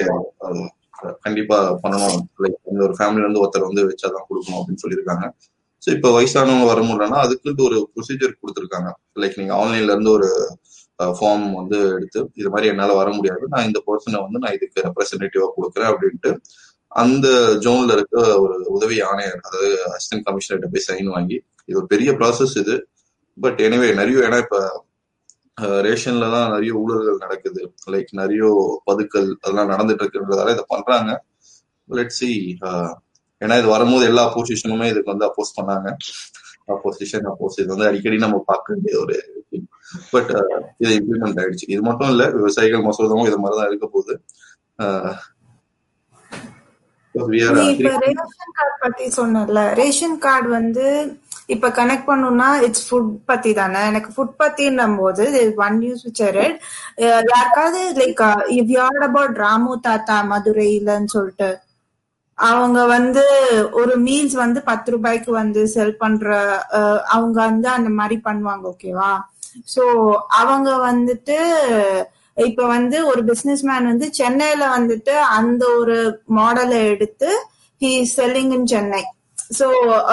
கண்டிப்பா 1.25 1.57
பண்ணணும். 1.83 2.21
லைக் 2.43 2.59
இந்த 2.71 2.81
ஒரு 2.87 2.95
ஃபேமிலில 2.97 3.25
இருந்து 3.25 3.41
ஒருத்தர் 3.43 3.67
வந்து 3.69 3.83
வச்சாதான் 3.89 4.27
கொடுக்கணும் 4.29 4.59
அப்படின்னு 4.59 4.83
சொல்லியிருக்காங்க. 4.83 5.25
ஸோ 5.83 5.89
இப்போ 5.95 6.09
வயசானவங்க 6.17 6.67
வர 6.71 6.81
முடியலன்னா 6.89 7.19
அதுக்குன்ட்டு 7.25 7.65
ஒரு 7.69 7.77
ப்ரொசீஜர் 7.95 8.39
கொடுத்துருக்காங்க. 8.41 8.89
லைக் 9.23 9.39
நீங்க 9.41 9.53
ஆன்லைன்ல 9.61 9.95
இருந்து 9.95 10.11
ஒரு 10.17 10.29
ஃபார்ம் 10.99 11.45
வந்து 11.59 11.77
எடுத்து 11.95 12.19
இது 12.41 12.49
மாதிரி 12.53 12.67
என்னால 12.73 12.93
வர 12.99 13.09
முடியாது. 13.17 13.43
நான் 13.53 13.67
இந்த 13.69 13.79
பர்சனை 13.87 14.19
வந்து 14.25 14.41
நான் 14.43 14.55
இதுக்கு 14.57 14.85
ரெப்ரசன்டேட்டிவா 14.87 15.47
கொடுக்குறேன் 15.57 15.91
அப்படின்ட்டு 15.93 16.31
அந்த 16.91 17.27
ஜோன்ல 17.63 17.95
இருக்க 17.97 18.17
ஒரு 18.43 18.55
உதவி 18.77 18.97
ஆணையர் 19.09 19.39
அதாவது 19.47 19.69
அசிஸ்டன்ட் 19.95 20.25
கமிஷனர்கிட்ட 20.27 20.69
போய் 20.75 20.87
சைன் 20.89 21.09
வாங்கி 21.15 21.37
இது 21.69 21.77
ஒரு 21.81 21.87
பெரிய 21.93 22.09
ப்ராசஸ் 22.19 22.55
இது. 22.63 22.75
பட் 23.37 23.59
எனிவே 23.67 23.87
நிறைய 23.99 24.27
ஏன்னா 24.27 24.39
இப்ப 24.45 24.57
ரேஷன்ல 25.87 26.25
தான் 26.35 26.49
நிறைய 26.53 26.71
ஊழல்கள் 26.81 27.21
நடக்குது. 27.25 27.61
லைக் 27.93 28.09
நிறைய 28.21 28.41
பதுக்கல் 28.89 29.29
அதெல்லாம் 29.43 29.71
நடந்துட்டு 29.73 30.03
இருக்குன்றதால 30.03 30.53
இதை 30.55 30.65
பண்றாங்க. 30.73 31.11
லெட் 31.89 32.15
சி 32.19 32.29
ஏன்னா 33.41 33.55
இது 33.61 33.69
வரும்போது 33.75 34.03
எல்லா 34.09 34.23
அப்போசிஷனுமே 34.27 34.87
இதுக்கு 34.91 35.13
வந்து 35.13 35.27
அப்போஸ் 35.29 35.55
பண்ணாங்க. 35.59 35.87
அப்போசிஷன் 36.73 37.27
அப்போஸ் 37.31 37.57
இது 37.61 37.69
வந்து 37.73 37.87
அடிக்கடி 37.89 38.17
நம்ம 38.25 38.37
பார்க்க 38.51 38.73
வேண்டிய 38.73 38.95
ஒரு 39.03 39.17
பட் 40.11 40.31
இது 40.79 40.91
இம்ப்ளிமெண்ட் 40.99 41.39
ஆயிடுச்சு. 41.41 41.67
இது 41.67 41.81
மட்டும் 41.83 42.09
இல்ல 42.09 42.25
விவசாயிகள் 42.37 42.87
மசோதாவும் 42.87 43.27
இது 43.27 43.39
மாதிரிதான் 43.39 43.69
இருக்க 43.71 43.87
போகுது. 43.89 44.15
ரேஷன் 47.15 48.23
கார்டு 48.55 48.73
பத்தி 48.81 49.05
சொன்னல 49.15 49.59
ரேஷன் 49.79 50.17
கார்டு 50.19 50.49
வந்து 50.51 50.85
இப்ப 51.49 51.69
கனெக்ட் 51.71 52.07
பண்ணணும்னா 52.07 52.47
இட்ஸ் 52.65 52.85
ஃபுட் 52.87 53.11
பத்தி 53.25 53.51
தானே. 53.53 53.81
எனக்கு 53.89 54.09
ஃபுட் 54.13 54.33
பத்தின்னும் 54.39 54.97
போது 54.97 55.25
ஒன் 55.63 55.77
நியூஸ் 55.77 56.05
விச் 56.07 56.23
ரெட் 56.37 56.57
யாருக்காவது 57.29 57.81
like 57.99 58.23
have 58.55 58.71
heard 58.75 59.05
about 59.07 59.37
Ramu 59.43 59.75
தாத்தா 59.83 60.17
மதுரையிலன்னு 60.31 61.13
சொல்லிட்டு 61.13 61.49
அவங்க 62.37 62.79
வந்து 62.89 63.23
ஒரு 63.73 63.93
மீல்ஸ் 64.05 64.35
வந்து 64.39 64.59
பத்து 64.63 64.89
ரூபாய்க்கு 64.91 65.31
வந்து 65.33 65.61
செல் 65.73 65.97
பண்ற 65.97 66.29
அஹ், 66.79 67.01
அவங்க 67.09 67.37
வந்து 67.45 67.69
அந்த 67.69 67.89
மாதிரி 67.97 68.17
பண்ணுவாங்க 68.25 68.65
ஓகேவா 68.71 69.11
சோ 69.75 69.83
அவங்க 70.29 70.77
வந்துட்டு 70.77 71.37
இப்ப 72.33 72.67
வந்து 72.67 73.05
ஒரு 73.05 73.23
பிசினஸ் 73.23 73.63
மேன் 73.63 73.85
வந்து 73.85 74.13
சென்னையில 74.13 74.77
வந்துட்டு 74.77 75.11
அந்த 75.11 75.65
ஒரு 75.75 76.23
மாடலை 76.35 76.79
எடுத்து 76.85 77.29
he 77.81 78.03
selling 78.17 78.51
in 78.51 78.65
Chennai 78.65 79.03
so 79.59 79.67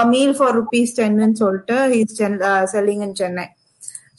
meal 0.05 0.37
for 0.37 0.55
rupees 0.57 1.01
டென்னு 1.01 1.33
சொல்லிட்டு 1.33 1.75
he 1.75 2.01
selling 2.73 3.03
in 3.03 3.15
Chennai 3.15 3.47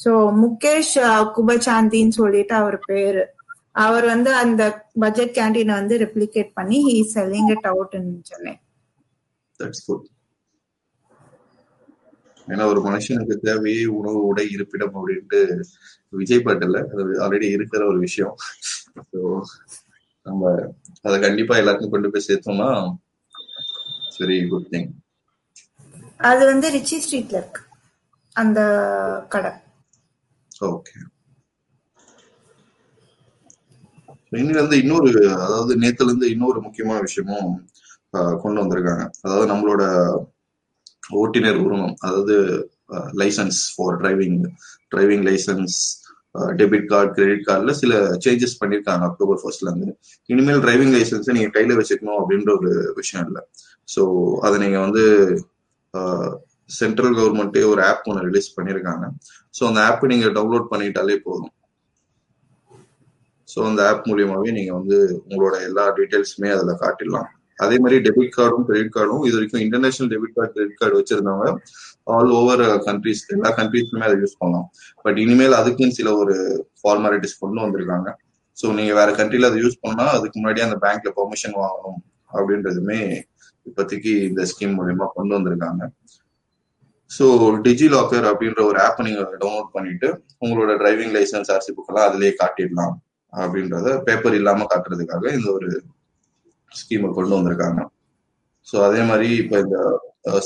so 0.03 0.11
Mukesh 0.41 0.95
uh, 0.97 1.21
குபசாந்தின்னு 1.35 2.09
சொல்லிட்டு 2.09 2.55
அவர் 2.55 2.79
பேரு. 2.79 3.23
அவர் 3.71 4.05
வந்து 4.05 4.35
அந்த 4.35 4.63
பட்ஜெட் 4.99 5.35
கேண்டீனை 5.35 5.73
வந்து 5.73 5.97
ரெப்ளிகேட் 5.97 6.51
பண்ணி 6.53 6.77
he 6.79 6.97
selling 7.15 7.49
it 7.51 7.67
out 7.67 7.93
in 7.93 8.21
Chennai 8.23 8.59
that's 9.59 9.85
good 9.85 10.12
ஏன்னா 12.47 12.63
ஒரு 12.71 12.79
மனுஷனுக்கு 12.87 13.35
தேவையே 13.47 13.83
உணவு 13.97 14.19
உடை 14.29 14.45
இருப்பிடம் 14.55 14.95
அப்படின்ட்டு 14.99 15.39
விஜய் 16.13 16.43
பாட்டுல 16.45 16.79
அது 16.93 17.03
ஆல்ரெடி 17.25 17.47
இருக்கிற 17.57 17.81
ஒரு 17.91 17.99
விஷயம். 18.07 18.35
ஸோ 19.11 19.19
நம்ம 20.25 20.51
அதை 21.07 21.15
கண்டிப்பா 21.25 21.53
எல்லாருக்கும் 21.61 21.93
கொண்டு 21.93 22.11
போய் 22.11 22.27
சேர்த்தோம்னா 22.27 22.69
வெரி 24.19 24.37
குட் 24.51 24.69
திங் 24.73 24.91
அது 26.29 26.41
வந்து 26.51 26.67
ரிச்சி 26.75 26.97
ஸ்ட்ரீட்ல 27.03 27.37
இருக்கு. 27.39 27.61
அந்த 28.35 28.59
கடை. 29.33 29.51
ஓகே 30.69 30.95
இன்னும் 34.39 34.61
வந்து 34.61 34.77
இன்னொரு 34.83 35.09
அதாவது 35.45 35.73
நேத்துல 35.81 36.09
இருந்து 36.09 36.27
இன்னொரு 36.35 36.59
முக்கியமான 36.65 36.99
விஷயமும் 37.07 37.49
கொண்டு 38.43 38.61
வந்திருக்காங்க. 38.61 39.03
அதாவது 39.25 39.45
நம்மளோட 39.51 39.83
ஓட்டுநர் 41.21 41.59
உரிமம் 41.65 41.95
அதாவது 42.05 42.35
licence 43.21 43.59
for 43.75 43.97
driving 44.01 44.39
driving 44.93 45.25
licence 45.29 45.77
debit 46.59 46.87
card 46.91 47.11
credit 47.15 47.43
கார்டில் 47.47 47.79
சில 47.81 47.93
சேஞ்சஸ் 48.25 48.59
பண்ணியிருக்காங்க 48.61 49.03
அக்டோபர் 49.09 49.41
ஃபர்ஸ்ட்லேருந்து 49.41 49.89
இனிமேல் 50.29 50.61
டிரைவிங் 50.65 50.93
லைசன்ஸை 50.95 51.33
நீங்கள் 51.37 51.55
கையில் 51.57 51.77
வச்சுக்கணும் 51.79 52.19
அப்படின்ற 52.21 52.51
ஒரு 52.59 52.71
விஷயம் 52.99 53.25
இல்லை. 53.27 53.41
ஸோ 53.87 54.01
அதை 54.45 54.55
நீங்கள் 54.63 54.85
வந்து 54.85 55.03
சென்ட்ரல் 56.69 57.15
கவர்மெண்ட்டே 57.19 57.63
ஒரு 57.73 57.81
ஆப் 57.89 58.07
ஒன்று 58.09 58.27
ரிலீஸ் 58.29 58.55
பண்ணியிருக்காங்க 58.57 59.05
ஸோ 59.57 59.61
அந்த 59.69 59.79
ஆப் 59.87 60.05
நீங்கள் 60.13 60.35
டவுன்லோட் 60.37 60.71
பண்ணிட்டாலே 60.71 61.17
போதும். 61.27 61.53
ஸோ 63.47 63.59
அந்த 63.69 63.81
ஆப் 63.89 64.07
மூலியமாகவே 64.09 64.51
நீங்கள் 64.57 64.77
வந்து 64.79 64.97
உங்களோட 65.29 65.55
எல்லா 65.69 65.85
டீட்டெயில்ஸுமே 65.97 66.49
அதில் 66.55 66.81
காட்டிடலாம். 66.83 67.29
அதே 67.57 67.75
மாதிரி 67.83 67.97
டெபிட் 68.07 68.35
கார்டும் 68.37 68.65
கிரெடிட் 68.67 68.93
கார்டும் 68.95 69.23
இது 69.27 69.35
வரைக்கும் 69.37 69.63
international 69.65 70.11
debit 70.13 70.35
card 70.37 70.53
credit 70.55 70.79
card 70.81 70.97
வச்சிருந்தவங்க 70.99 71.47
all 72.15 72.31
over 72.39 72.63
countries 72.87 73.21
எல்லா 73.35 73.49
கண்ட்ரீஸ்லுமே 73.59 74.05
அதை 74.09 74.17
யூஸ் 74.23 74.39
பண்ணலாம். 74.41 74.67
பட் 75.05 75.19
இனிமேல் 75.25 75.59
அதுக்குன்னு 75.59 75.97
சில 75.99 76.11
ஒரு 76.23 76.35
ஃபார்மாலிட்டிஸ் 76.81 77.41
கொண்டு 77.43 77.63
வந்திருக்காங்க. 77.65 78.09
ஸோ 78.57 78.65
நீங்க 78.79 78.93
வேற 78.99 79.11
கண்ட்ரில 79.19 79.49
அதை 79.51 79.59
யூஸ் 79.65 79.83
பண்ணா 79.85 80.07
அதுக்கு 80.17 80.37
முன்னாடி 80.39 80.61
அந்த 80.65 80.77
பேங்க்ல 80.83 81.11
பெர்மிஷன் 81.19 81.55
வாங்கணும் 81.61 82.01
அப்படின்றதுமே 82.31 82.99
இப்போதைக்கு 83.65 84.11
இந்த 84.29 84.41
ஸ்கீம் 84.51 84.75
மூலயமா 84.79 85.05
கொண்டு 85.17 85.33
வந்திருக்காங்க. 85.37 85.83
ஸோ 87.11 87.25
டிஜி 87.65 87.87
லாக்கர் 87.93 88.27
அப்படின்ற 88.29 88.61
ஒரு 88.69 88.77
ஆப் 88.83 89.01
நீங்க 89.07 89.23
டவுன்லோட் 89.41 89.73
பண்ணிட்டு 89.75 90.07
உங்களோட 90.43 90.71
டிரைவிங் 90.81 91.13
லைசன்ஸ் 91.17 91.51
ஆர்சி 91.55 91.71
புக்கெல்லாம் 91.77 92.07
அதிலேயே 92.09 92.33
காட்டிடலாம் 92.41 92.95
அப்படின்றத 93.33 93.89
பேப்பர் 94.07 94.37
இல்லாம 94.39 94.65
காட்டுறதுக்காக 94.71 95.25
இந்த 95.37 95.49
ஒரு 95.57 95.69
ஸ்கீமை 96.79 97.09
கொண்டு 97.17 97.37
வந்திருக்காங்க. 97.37 97.81
ஸோ 98.67 98.75
அதே 98.87 99.01
மாதிரி 99.09 99.29
இப்போ 99.43 99.55
இந்த 99.65 99.77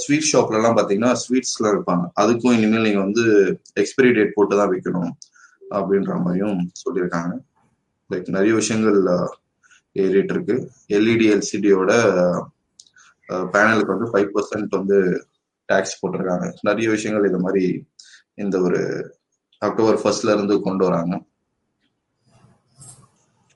ஸ்வீட் 0.01 0.29
ஷாப்ல 0.31 0.57
எல்லாம் 0.59 1.19
ஸ்வீட்ஸ்லாம் 1.23 1.73
இருப்பாங்க. 1.75 2.05
அதுக்கும் 2.21 2.55
இனிமேல் 2.57 2.85
நீங்கள் 2.87 3.05
வந்து 3.07 3.23
எக்ஸ்பைரி 3.81 4.11
டேட் 4.17 4.35
போட்டு 4.37 4.53
தான் 4.59 4.71
வைக்கணும் 4.73 5.11
அப்படின்ற 5.77 6.13
மாதிரியும் 6.25 6.59
சொல்லியிருக்காங்க. 6.83 7.33
லைக் 8.09 8.35
நிறைய 8.37 8.53
விஷயங்கள் 8.61 8.99
ஏறிட்டு 10.03 10.33
இருக்கு. 10.35 10.55
எல்இடி 10.97 11.27
எல்சிடியோட 11.35 11.91
பேனலுக்கு 13.53 13.93
வந்து 13.95 14.09
ஃபைவ் 14.11 14.29
பர்சன்ட் 14.35 14.77
வந்து 14.79 14.97
டேக்ஸ் 15.69 15.97
போட்டிருக்காங்க. 16.01 16.45
நிறைய 16.67 16.87
விஷயங்கள் 16.95 17.29
இது 17.29 17.39
மாதிரி 17.45 17.63
இந்த 18.43 18.55
ஒரு 18.67 18.81
அக்டோபர் 19.61 19.99
ஃபர்ஸ்ட்ல 20.01 20.33
இருந்து 20.35 20.55
கொண்டு 20.67 20.83
வராங்க. 20.87 21.13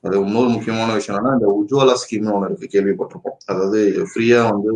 அது 0.04 0.16
இன்னொரு 0.26 0.50
முக்கியமான 0.54 0.94
விஷயம் 0.98 1.18
என்னன்னா 1.18 1.36
இந்த 1.38 1.50
உஜ்வாலா 1.58 1.96
ஸ்கீம்னு 2.02 2.34
ஒன்று 2.36 2.48
இருக்கு 2.50 2.72
கேள்விப்பட்டிருப்போம். 2.76 3.38
அதாவது 3.52 3.80
ஃப்ரீயா 4.12 4.40
வந்து 4.54 4.72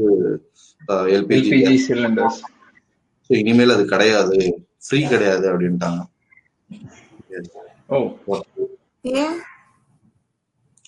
எல்பிஜி 1.15 1.77
சிலிண்டர்ஸ் 1.85 2.41
ஸோ 3.29 3.31
இனிமேல் 3.41 3.75
அது 3.75 3.85
கிடையாது. 3.93 4.37
ஃப்ரீ 4.87 4.99
கிடையாது 5.13 5.45
அப்படின்ட்டாங்க. 5.51 6.01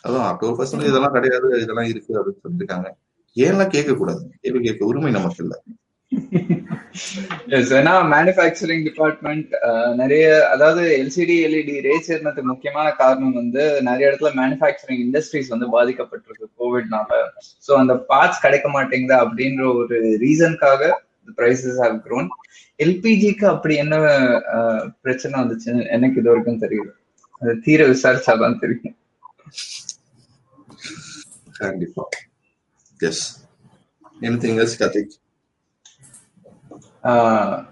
அதான் 0.04 0.28
அக்டோபர் 0.30 0.58
ஃபர்ஸ்ட் 0.58 0.88
இதெல்லாம் 0.92 1.16
கிடையாது 1.18 1.48
இதெல்லாம் 1.64 1.90
இருக்கு 1.94 2.12
அப்படின்னு 2.20 2.44
சொல்லியிருக்காங்க 2.46 2.88
ஏன்லாம் 3.36 3.74
கேட்க 3.76 3.92
கூடாது 3.94 4.22
கேள்வி 4.44 4.60
கேட்க 4.68 4.92
உரிமை 4.92 5.12
நமக்கு 5.18 5.42
இல்லை. 5.46 5.58
எஸ் 7.56 7.72
ஏன்னா 7.74 7.94
மேனுஃபேக்சரிங் 8.14 8.84
டிபார்ட்மெண்ட் 8.88 9.50
நிறைய 9.96 10.26
அதாவது 10.54 10.84
எல்சிடி 11.02 11.36
எல்இடி 11.48 11.76
ரேஸ் 11.88 12.10
ஏறினதுக்கு 12.12 12.52
முக்கியமான 12.52 12.88
காரணம் 12.92 13.34
வந்து 13.34 13.64
நிறைய 13.82 14.10
இடத்துல 14.10 14.32
மேனுஃபேக்சரிங் 14.40 15.04
இண்டஸ்ட்ரீஸ் 15.06 15.54
வந்து 15.54 15.68
பாதிக்கப்பட்டிருக்கு 15.76 16.48
கோவிட்னால 16.62 17.20
ஸோ 17.68 17.74
அந்த 17.74 17.96
பார்ட்ஸ் 18.12 18.44
கிடைக்க 18.46 18.70
மாட்டேங்குது 18.70 19.18
அப்படின்ற 19.26 19.66
ஒரு 19.74 19.98
ரீசனுக்காக 20.26 20.92
பிரைசஸ் 21.38 21.82
ஹவ் 21.86 21.98
க்ரோன் 22.06 22.30
எல்பிஜிக்கு 22.80 23.46
அப்படி 23.46 23.76
என்ன 23.76 23.96
பிரச்சனை 25.02 25.36
வந்துச்சுன்னு 25.42 25.84
எனக்கு 25.88 26.20
இது 26.22 26.30
வரைக்கும் 26.30 26.62
தெரியுது. 26.62 26.92
அது 27.42 27.54
தீர 27.60 27.80
விசாரிச்சாதான் 27.88 28.60
தெரியும். 28.60 28.96
கண்டிப்பா. 31.60 32.04
எஸ் 33.00 33.24
எனிதிங் 34.22 34.60
எல்ஸ் 34.62 34.78
கார்த்திக் 34.82 35.16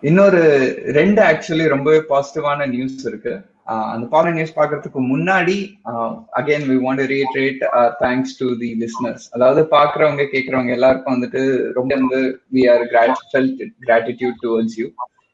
இன்னொரு 0.10 0.42
ரெண்டு 0.98 1.20
ஆக்சுவலி 1.22 1.66
ரொம்பவே 1.74 2.00
பாசிட்டிவான 2.10 2.68
நியூஸ் 2.74 3.06
இருக்கு. 3.10 3.34
அந்த 3.94 4.06
பாசிட்டிவ் 4.12 4.38
நியூஸ் 4.38 4.58
பார்க்கறதுக்கு 4.58 5.00
முன்னாடி 5.12 5.56
again 6.40 6.66
we 6.72 6.76
want 6.84 7.04
reiterate 7.14 7.62
thanks 8.04 8.36
to 8.42 8.48
the 8.62 8.70
listeners 8.82 9.26
அதாவது 9.36 9.62
பாக்குறவங்க 9.76 10.26
கேட்கறவங்க 10.34 10.72
எல்லாருக்கும் 10.78 11.16
வந்துட்டு 11.16 11.42
ரொம்ப 11.78 11.92
வந்து 12.02 12.20
we 12.56 12.64
are 12.74 12.86
felt 13.32 13.64
gratitude 13.88 14.38
towards 14.46 14.78
you 14.82 14.88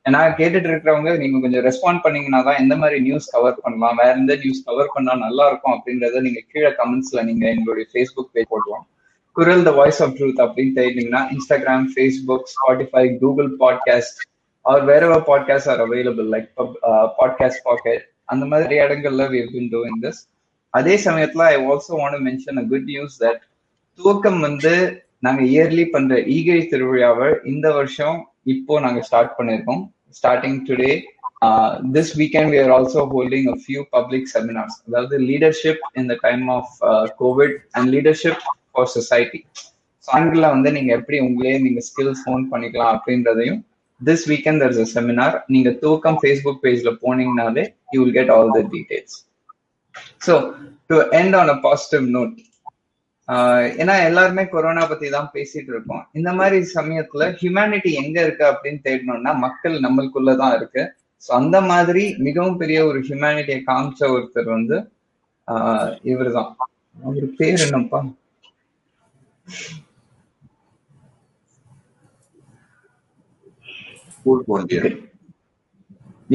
ஏன்னா 0.06 0.22
கேட்டுட்டு 0.40 0.70
இருக்கிறவங்க 0.72 1.12
நீங்க 1.24 1.40
கொஞ்சம் 1.44 1.66
ரெஸ்பாண்ட் 1.68 2.04
பண்ணீங்கன்னா 2.06 2.40
தான் 2.48 2.62
எந்த 2.62 2.76
மாதிரி 2.76 3.00
நியூஸ் 3.08 3.28
கவர் 3.36 3.60
பண்ணலாம். 3.64 3.98
வேற 4.02 4.14
எந்த 4.22 4.36
நியூஸ் 4.44 4.64
கவர் 4.70 4.94
பண்ணா 4.96 5.14
நல்லா 5.26 5.46
இருக்கும் 5.48 5.76
அப்படின்றத 5.76 6.22
நீங்க 6.28 6.42
கீழே 6.54 6.72
கமெண்ட்ஸ்ல 6.80 7.24
நீங்க 7.30 7.46
எங்களுடைய 7.56 7.86
ஃபேஸ்புக் 7.92 8.34
பேஜ் 8.36 8.52
போடலாம் 8.54 8.86
குரல் 9.36 9.64
த 9.64 9.72
வாய்ஸ் 9.72 10.04
ஆஃப் 10.04 10.16
ட்ரூத் 10.20 10.42
அப்படின்னு 10.42 10.74
தேடினீங்கன்னா 10.78 11.22
Instagram 11.32 11.86
Facebook 11.94 12.48
Spotify 12.56 13.18
Google 13.18 13.50
podcast 13.60 14.20
or 14.66 14.84
வேற 14.84 15.20
podcast 15.28 15.70
are 15.70 15.82
available 15.82 16.28
like 16.30 16.50
podcast 17.20 17.64
pocket 17.64 18.04
அந்த 18.26 18.46
மாதிரி 18.46 18.76
இடங்கள்ல 18.76 19.30
வி 19.30 19.42
பின் 19.52 19.70
டூயிங் 19.72 20.02
திஸ் 20.02 20.20
அதே 20.70 20.96
சமயத்துல 21.06 21.46
I 21.46 21.56
also 21.66 21.94
want 22.02 22.26
mention 22.26 22.60
a 22.60 22.64
good 22.64 22.84
news 22.84 23.24
that 23.24 23.42
Thuvakkam 24.00 24.40
வந்து 24.40 24.74
நாங்க 25.20 25.42
இயர்லி 25.44 25.86
பண்ற 25.90 26.20
ஈகை 26.20 26.68
திருவிழாவை 26.72 27.36
இந்த 27.46 27.72
வருஷம் 27.72 28.20
இப்போ 28.44 28.80
நாங்க 28.80 29.02
ஸ்டார்ட் 29.02 29.34
பண்ணிருக்கோம். 29.38 29.82
Starting 30.10 30.62
today 30.70 30.92
this 31.92 32.18
weekend 32.18 32.52
we 32.52 32.60
are 32.64 32.70
also 32.70 33.02
holding 33.12 33.48
a 33.50 33.58
few 33.66 33.82
public 33.90 34.28
seminars 34.34 34.78
அதாவது 34.88 35.18
leadership 35.20 35.84
in 35.94 36.06
the 36.06 36.18
time 36.22 36.48
of 36.50 36.72
COVID 37.20 37.56
and 37.72 37.90
leadership 37.94 38.42
for 38.76 38.92
society 38.96 39.42
ஆங்கில 40.08 40.48
வந்து 40.48 40.70
நீங்க 40.72 40.92
எப்படி 40.94 41.18
உங்களே 41.20 41.58
நீங்க 41.60 41.82
ஸ்கில்ஸ் 41.90 42.22
ஃபோன் 42.24 42.46
பண்ணிக்கலாம் 42.52 42.94
அப்படின்றதையும் 42.96 43.60
this 44.02 44.24
weekend 44.30 44.62
there's 44.64 44.80
a 44.80 44.88
seminar 44.94 45.36
நீங்க 45.48 45.72
தூக்கம் 45.82 46.20
ஃபேஸ்புக் 46.22 46.64
பேஜ்ல 46.64 46.92
போனீங்கனாலே 47.04 47.64
you 47.94 48.00
will 48.04 48.14
get 48.14 48.32
all 48.32 48.50
the 48.52 48.62
details 48.72 49.18
so 50.22 50.34
to 50.90 50.98
end 51.12 51.36
on 51.36 51.50
a 51.50 51.58
positive 51.60 52.06
note 52.10 52.38
ah 53.30 53.68
ஏன்னா 53.78 53.96
எல்லாருமே 54.06 54.44
கொரோனா 54.46 54.84
பத்தி 54.86 55.10
தான் 55.10 55.30
பேசிட்டு 55.34 55.70
இருக்கோம். 55.70 56.02
இந்த 56.14 56.30
மாதிரி 56.34 56.58
சமயத்துல 56.74 57.28
ஹியூமனிட்டி 57.42 57.92
எங்க 57.94 58.18
இருக்கு 58.22 58.44
அப்படின்னு 58.46 58.82
தேடணும்னா 58.88 59.34
மக்கள் 59.38 59.76
நம்மளுக்குள்ளதான் 59.80 60.56
இருக்கு. 60.56 60.84
ஸோ 61.24 61.30
அந்த 61.32 61.62
மாதிரி 61.62 62.04
மிகவும் 62.18 62.58
பெரிய 62.58 62.80
ஒரு 62.86 63.00
ஹியூமனிட்டியை 63.00 63.60
காமிச்ச 63.68 64.02
ஒருத்தர் 64.12 64.50
வந்து 64.50 64.78
ஆஹ் 65.48 65.92
இவர்தான். 66.04 66.50
அவர் 66.98 67.30
பேர் 67.38 67.64
என்னப்பா? 67.68 68.00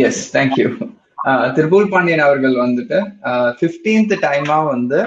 எஸ் 0.07 0.23
தேங்க்யூ 0.37 0.69
திருபுல் 1.57 1.89
பாண்டியன் 1.93 2.25
அவர்கள் 2.27 2.57
வந்துட்டு 2.65 2.99
ஃபிஃப்டீன்த் 3.59 4.15
டைமா 4.27 4.59
வந்து 4.75 4.99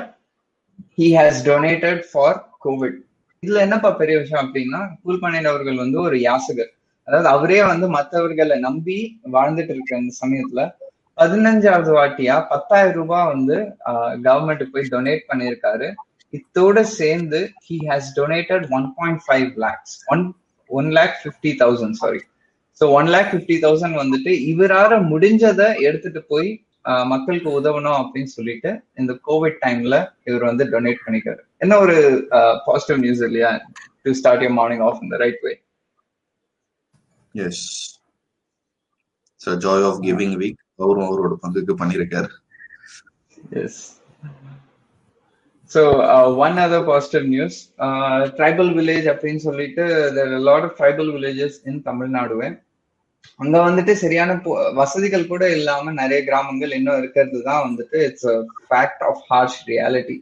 he 0.97 1.07
has 1.17 1.39
donated 1.49 2.01
for 2.11 2.39
COVID 2.65 2.97
இதுல 3.43 3.59
என்னப்பா 3.65 3.89
பெரிய 3.99 4.15
விஷயம் 4.21 4.43
அப்படின்னா 4.45 4.79
புல் 5.03 5.19
பாண்டியன் 5.19 5.49
அவர்கள் 5.51 5.81
வந்து 5.83 5.97
ஒரு 6.01 6.17
யாசகர். 6.27 6.71
அதாவது 7.07 7.27
அவரே 7.35 7.59
வந்து 7.63 7.85
மற்றவர்களை 7.97 8.55
நம்பி 8.65 8.97
வாழ்ந்துட்டு 9.35 9.73
இருக்க 9.75 10.01
இந்த 10.01 10.13
சமயத்துல 10.21 10.63
பதினஞ்சாவது 11.17 11.91
வாட்டியா 11.97 12.35
பத்தாயிரம் 12.49 12.97
ரூபாய் 12.99 13.29
வந்து 13.33 13.55
கவர்மெண்ட் 14.27 14.71
போய் 14.73 14.91
டொனேட் 14.91 15.23
பண்ணியிருக்காரு. 15.29 15.87
இத்தோட 16.33 16.79
சேர்ந்து 16.97 17.39
he 17.67 17.77
has 17.87 18.09
donated 18.17 18.65
one 18.71 18.87
point 18.97 19.21
five 19.27 19.49
lakhs 19.57 19.95
one 20.07 20.23
one 20.69 20.89
lakh 20.91 21.15
fifty 21.21 21.51
thousand 21.61 21.97
sorry 21.97 22.21
so 22.81 22.85
one 22.91 23.09
lakh 23.09 23.29
fifty 23.31 23.57
thousand 23.63 23.97
வந்துட்டு 24.01 24.33
இவரால 24.51 24.99
முடிஞ்சதை 25.11 25.69
எடுத்துட்டு 25.87 26.21
போய் 26.27 26.49
மக்களுக்கு 27.05 27.49
உதவணும் 27.59 27.99
அப்படின்னு 28.01 28.31
சொல்லிட்டு 28.35 28.69
இந்த 28.97 29.13
கோவிட் 29.27 29.57
டைம்ல 29.63 29.95
இவர் 30.27 30.45
வந்து 30.49 30.65
டொனேட் 30.73 31.03
பண்ணிக்காரு 31.05 31.41
என்ன 31.61 31.77
ஒரு 31.77 31.95
பாசிட்டிவ் 32.67 32.99
நியூஸ் 32.99 33.23
இல்லையா? 33.27 33.49
To 34.03 34.11
start 34.13 34.43
your 34.43 34.55
morning 34.59 34.83
of 34.87 35.01
இந்த 35.03 35.17
right 35.17 35.41
way 35.43 35.53
yes 37.35 37.63
joy 39.61 39.85
of 39.89 39.99
giving 40.05 40.35
week 40.37 40.61
அவரும் 40.79 41.07
அவரோட 41.07 41.35
பங்குக்கு 41.43 41.73
பண்ணியிருக்காரு. 41.81 42.29
Yes 43.61 43.81
so 45.71 45.81
one 46.45 46.57
other 46.63 46.87
positive 46.91 47.25
news 47.33 47.57
tribal 48.37 48.71
village 48.77 49.07
அப்படின்னு 49.13 49.41
சொல்லிட்டு 49.47 49.83
lot 50.47 50.65
of 50.67 50.77
tribal 50.79 51.11
villages 51.15 51.59
in 51.69 51.85
தமிழ்நாடுவே 51.89 52.49
அங்க 53.43 53.55
வந்துட்டு 53.67 53.93
சரியான 54.01 54.31
வசதிகள் 54.79 55.29
கூட 55.31 55.43
இல்லாம 55.57 55.91
நிறைய 56.01 56.19
கிராமங்கள் 56.29 56.75
இன்னும் 56.77 56.99
இருக்கிறது 57.01 57.39
தான் 57.49 57.63
வந்துட்டு 57.67 57.97
it's 58.07 58.29
fact 58.67 59.03
of 59.09 59.21
harsh 59.29 59.59
reality 59.71 60.17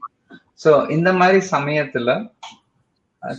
so 0.63 0.71
இந்த 0.95 1.09
மாதிரி 1.19 1.39
சமயத்துல 1.55 2.11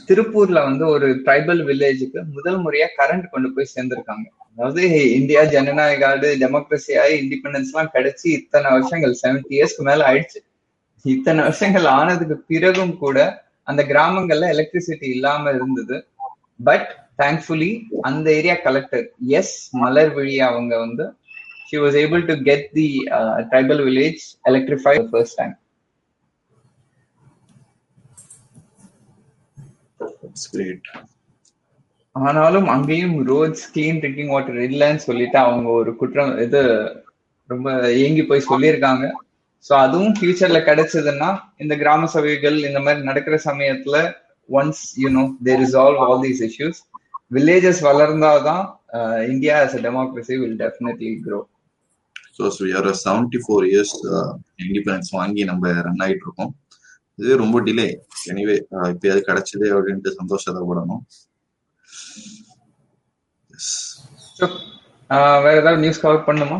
திருப்பூர்ல 0.09 0.59
வந்து 0.68 0.85
ஒரு 0.94 1.09
ட்ரைபல் 1.27 1.62
வில்லேஜுக்கு 1.68 2.21
முதல் 2.37 2.59
முறையா 2.64 2.87
கரண்ட் 2.99 3.27
கொண்டு 3.35 3.49
போய் 3.55 3.73
சேர்ந்திருக்காங்க. 3.75 4.27
அதாவது 4.53 4.83
இந்தியா 5.18 5.42
ஜனநாயக 5.55 6.05
ஆடு 6.11 6.29
டெமோக்ரஸி 6.42 6.94
ஆகி 7.03 7.14
இண்டிபெண்டன்ஸ் 7.25 7.71
எல்லாம் 7.73 7.92
கிடைச்சி 7.97 8.27
இத்தனை 8.38 8.68
வருஷங்கள் 8.77 9.14
செவன்டி 9.23 9.53
இயர்ஸ்க்கு 9.59 9.87
மேல 9.90 10.07
ஆயிடுச்சு. 10.11 10.40
இத்தனை 11.05 11.41
வருஷங்கள் 11.43 11.87
ஆனதுக்கு 11.99 12.37
பிறகும் 12.51 12.97
கூட 12.99 13.19
அந்த 13.63 13.83
கிராமங்கள்ல 13.83 14.49
எலக்ட்ரிசிட்டி 14.55 15.09
இல்லாம 15.17 15.51
இருந்தது. 15.51 15.97
பட் 16.61 16.89
தேங்க்ஃபுல்லி 17.23 17.71
அந்த 18.01 18.27
ஏரியா 18.39 18.57
கலெக்டர் 18.67 19.07
எஸ் 19.39 19.57
மலர் 19.83 20.13
வழி 20.15 20.37
அவங்க 20.49 20.73
வந்து 20.79 21.07
she 21.69 21.79
was 21.85 21.97
able 22.03 22.23
to 22.27 22.35
get 22.43 22.67
the 22.73 22.89
tribal 23.51 23.83
village 23.89 24.23
electrify 24.51 24.95
first 25.11 25.39
time 25.41 25.55
ஆனாலும் 32.17 32.69
அங்கேயும் 32.75 33.17
ரோட்ஸ் 33.31 33.67
கிளீன் 33.75 34.01
ட்ரிங்கிங் 34.03 34.33
வாட்டர் 34.35 34.59
இல்லைன்னு 34.69 35.03
சொல்லிட்டு 35.09 35.39
அவங்க 35.39 35.69
ஒரு 35.81 35.91
குற்றம் 35.97 36.33
இது 36.39 36.61
ரொம்ப 37.51 37.69
ஏங்கி 38.05 38.23
போய் 38.23 38.49
சொல்லியிருக்காங்க. 38.51 39.05
ஸோ 39.64 39.73
அதுவும் 39.75 40.14
ஃபியூச்சர்ல 40.14 40.59
கிடைச்சதுன்னா 40.64 41.40
இந்த 41.59 41.77
கிராம 41.77 42.07
சபைகள் 42.07 42.64
இந்த 42.64 42.81
மாதிரி 42.81 43.03
நடக்கிற 43.03 43.40
சமயத்துல 43.44 43.97
once 44.49 44.83
you know 45.03 45.25
they 45.44 45.55
resolve 45.64 45.99
all 45.99 46.23
these 46.23 46.42
issues 46.42 46.81
villages 47.33 47.83
வளர்ந்தாதான் 47.83 48.64
India 49.29 49.57
as 49.61 49.77
a 49.77 49.81
democracy 49.81 50.37
will 50.38 50.59
definitely 50.59 51.21
grow 51.27 51.40
so 52.38 52.44
our 52.75 52.88
seventy 53.05 53.37
four 53.37 53.66
years 53.66 53.97
independence 54.66 55.11
வாங்கி 55.11 55.44
நம்ம 55.44 55.73
ரன் 55.83 56.03
ஆயிட்டு 56.05 56.27
இருக்கோம். 56.27 56.55
இது 57.18 57.37
ரொம்ப 57.37 57.61
டிலே 57.61 57.87
எனிவே 58.31 58.57
இப்பயாவது 58.92 59.21
கிடைச்சதே 59.29 59.68
அப்படின்ட்டு 59.73 60.11
சந்தோஷப்படணும் 60.21 61.03
வேற 65.44 65.55
ஏதாவது 65.57 65.81
நியூஸ் 65.81 66.01
கவர் 66.01 66.27
பண்ணுமா 66.27 66.59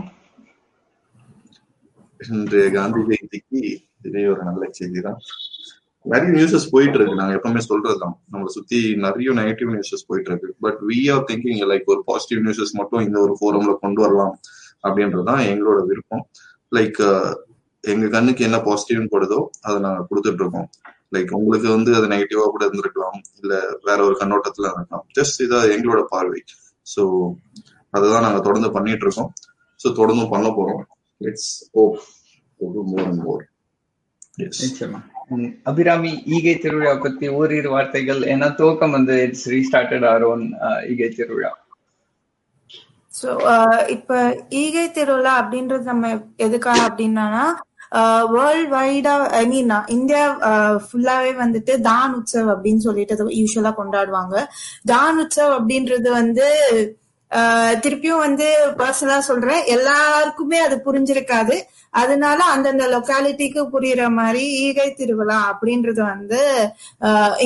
இன்று 2.21 2.61
காந்தி 2.77 3.01
ஜெயந்திக்கு 3.09 3.61
இதே 4.09 4.23
ஒரு 4.33 4.43
நல்ல 4.49 4.69
செய்தி 4.79 5.01
தான் 5.07 5.19
நிறைய 6.05 6.31
நியூஸஸ் 6.37 6.71
போயிட்டு 6.73 6.97
இருக்கு. 6.99 7.19
நாங்க 7.21 7.33
எப்பவுமே 7.39 7.61
சொல்றதுதான். 7.69 8.15
நம்மளை 8.33 8.51
சுத்தி 8.57 8.79
நிறைய 9.07 9.31
நெகட்டிவ் 9.41 9.71
நியூஸஸ் 9.75 10.07
போயிட்டு 10.09 10.31
இருக்கு. 10.31 10.51
But 10.65 10.79
we 10.91 10.99
are 11.15 11.25
thinking 11.31 11.63
like 11.73 11.91
ஒரு 11.95 12.03
பாசிட்டிவ் 12.11 12.41
நியூஸஸ் 12.47 12.75
மட்டும் 12.81 13.03
இந்த 13.07 13.19
ஒரு 13.25 13.35
ஃபோரம்ல 13.41 13.73
கொண்டு 13.85 14.01
வரலாம் 14.05 14.35
அப்படின்றதுதான் 14.85 15.43
எங்களோட 15.51 15.81
விருப்பம். 15.91 16.25
லைக் 16.73 17.01
எங்க 17.85 18.07
கண்ணுக்கு 18.09 18.47
என்ன 18.49 18.59
பாசிட்டிவ்னு 18.69 19.13
படுதோ 19.15 19.41
அதை 19.67 19.77
நாங்க 19.87 20.01
கொடுத்துட்டு 20.09 20.43
இருக்கோம். 20.45 20.69
லைக் 21.15 21.31
உங்களுக்கு 21.33 21.69
வந்து 21.77 21.91
அது 21.95 22.07
நெகட்டிவா 22.15 22.47
கூட 22.55 22.63
இருந்திருக்கலாம். 22.67 23.19
இல்ல 23.43 23.55
வேற 23.89 23.99
ஒரு 24.05 24.17
கண்ணோட்டத்துல 24.21 24.71
இருக்கலாம் 24.71 25.05
ஜஸ்ட் 25.19 25.43
இதா 25.47 25.61
எங்களோட 25.75 26.01
பார்வை. 26.15 26.41
ஸோ 26.95 27.03
அதுதான் 27.91 28.25
நாங்க 28.27 28.41
தொடர்ந்து 28.41 28.71
பண்ணிட்டு 28.73 29.07
இருக்கோம். 29.07 29.31
ஸோ 29.81 29.93
தொடர்ந்து 30.01 30.25
பண்ண 30.35 30.49
போறோம். 30.49 30.83
It's 31.21 31.53
O 31.81 31.85
more 32.91 33.07
and 33.11 33.23
more 33.29 33.45
நிச்சயமா. 34.43 34.99
அபிராமி 35.71 36.11
ஈகை 36.35 36.53
திருவிழா 36.65 36.93
பத்தி 37.05 37.27
ஓரிரு 37.39 37.71
வார்த்தைகள். 37.73 38.21
ஏன்னா 38.33 38.49
துவக்கம் 38.59 38.95
வந்து 38.97 39.15
இட்ஸ் 39.27 39.47
ரீஸ்டார்டட் 39.55 40.07
ஆர் 40.11 40.25
ஓன் 40.33 40.45
ஈகை 40.93 41.09
திருவிழா. 41.17 41.51
சோ 43.21 43.31
இப்ப 43.97 44.19
ஈகை 44.63 44.85
திருவிழா 44.99 45.33
அப்படின்றது 45.41 45.91
நம்ம 45.93 46.13
எதுக்காக 46.47 46.81
அப்படின்னா 46.91 47.27
வேர்ல்ட் 48.35 48.71
வைடா 48.77 49.15
ஐ 49.41 49.43
மீன் 49.53 49.71
இந்தியா 49.97 50.23
ஃபுல்லாவே 50.87 51.33
வந்துட்டு 51.43 51.75
தான் 51.91 52.15
உற்சவ் 52.19 52.49
அப்படின்னு 52.55 52.85
சொல்லிட்டு 52.87 53.29
யூஸ்வலா 53.41 53.73
கொண்டாடுவாங்க. 53.81 54.35
தான் 54.93 55.19
உற்சவ் 55.23 55.53
அப்படின்றது 55.59 56.09
வந்து 56.21 56.47
திருப்பியும் 57.83 58.23
வந்து 58.27 58.47
பர்சனலா 58.79 59.19
சொல்றேன். 59.29 59.63
எல்லாருக்குமே 59.75 60.59
அது 60.59 60.77
புரிஞ்சிருக்காது. 60.87 61.57
அதனால 61.95 62.39
அந்தந்த 62.55 62.87
லொக்காலிட்டிக்கு 62.95 63.63
புரியுற 63.75 64.03
மாதிரி 64.19 64.45
ஈகை 64.67 64.89
திருவிழா 64.93 65.39
அப்படின்றது 65.51 66.03
வந்து 66.05 66.41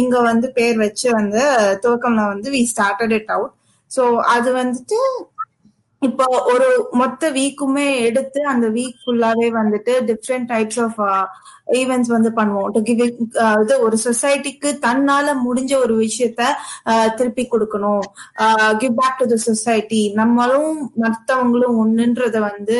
இங்க 0.03 0.17
வந்து 0.31 0.49
பேர் 0.53 0.79
வச்சு 0.79 1.09
வந்து 1.13 1.43
துவக்கம்ல 1.85 2.25
வந்து 2.35 2.51
we 2.57 2.63
started 2.73 3.15
it 3.19 3.33
out 3.37 3.55
so 3.91 4.05
அது 4.35 4.51
வந்துட்டு 4.53 4.99
இப்போ 6.03 6.25
ஒரு 6.53 6.69
மொத்த 7.01 7.29
வீக்குமே 7.31 7.87
எடுத்து 8.07 8.41
அந்த 8.53 8.67
வீக் 8.77 8.97
ஃபுல்லாவே 9.03 9.49
வந்துட்டு 9.59 9.93
டிஃப்ரெண்ட் 10.09 10.49
டைப்ஸ் 10.53 10.81
ஆஃப் 10.81 10.99
ஈவெண்ட்ஸ் 11.73 12.11
வந்து 12.15 12.31
பண்ணுவோம். 12.39 12.71
டு 12.75 12.81
கிவ் 12.89 13.03
uh, 13.43 13.57
இது 13.63 13.75
ஒரு 13.87 13.97
சொசைட்டிக்கு 14.05 14.71
தன்னால 14.87 15.35
முடிஞ்ச 15.45 15.73
ஒரு 15.85 15.95
விஷயத்த 15.97 16.43
uh, 16.91 17.09
திருப்பி 17.19 17.45
கொடுக்கணும். 17.47 18.05
Give 18.81 18.97
back 19.01 19.21
to 19.21 19.27
the 19.27 19.39
society 19.49 20.03
நம்மளும் 20.21 20.75
மற்றவங்களும் 21.05 21.79
ஒண்ணுன்றத 21.85 22.41
வந்து 22.49 22.79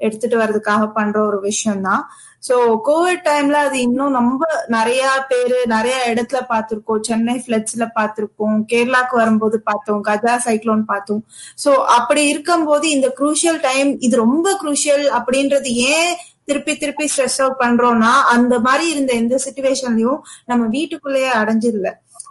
எடுத்துட்டு 0.00 0.36
வர்றதுக்காக 0.42 0.82
பண்ற 0.98 1.16
ஒரு 1.26 1.38
விஷயம் 1.40 1.84
தான் 1.88 2.02
சோ 2.42 2.56
கோவிட் 2.88 3.22
டைம்ல 3.28 3.56
அது 3.66 3.76
இன்னும் 3.86 4.16
நம்ம 4.18 4.46
நிறைய 4.76 5.02
பேரு 5.30 5.58
நிறைய 5.74 5.96
இடத்துல 6.12 6.40
பார்த்திருக்கோம். 6.52 7.02
சென்னை 7.08 7.34
பிளட்ஸ்ல 7.46 7.86
பார்த்திருக்கோம். 7.98 8.58
கேரளாக்கு 8.72 9.14
வரும்போது 9.22 9.58
பார்த்தோம். 9.68 10.02
கஜா 10.08 10.34
சைக்ளோன் 10.46 10.84
பார்த்தோம். 10.92 11.22
சோ 11.64 11.70
அப்படி 11.98 12.24
இருக்கும்போது 12.32 12.88
இந்த 12.96 13.10
குரூஷியல் 13.20 13.60
டைம் 13.68 13.90
இது 14.08 14.16
ரொம்ப 14.24 14.56
குரூஷியல் 14.64 15.06
அப்படின்றது 15.20 15.70
ஏன் 15.92 16.12
திருப்பி 16.50 16.74
திருப்பி 16.82 17.06
ஸ்ட்ரெஸ் 17.12 17.40
அவுட் 17.44 17.62
பண்றோம்னா 17.62 18.12
அந்த 18.34 18.54
மாதிரி 18.66 18.84
இருந்த 18.92 19.12
எந்த 19.22 19.36
சுச்சுவேஷன்லயும் 19.46 20.20
நம்ம 20.50 20.62
வீட்டுக்குள்ளேயே 20.76 21.32
அடைஞ்சிடல. 21.40 21.88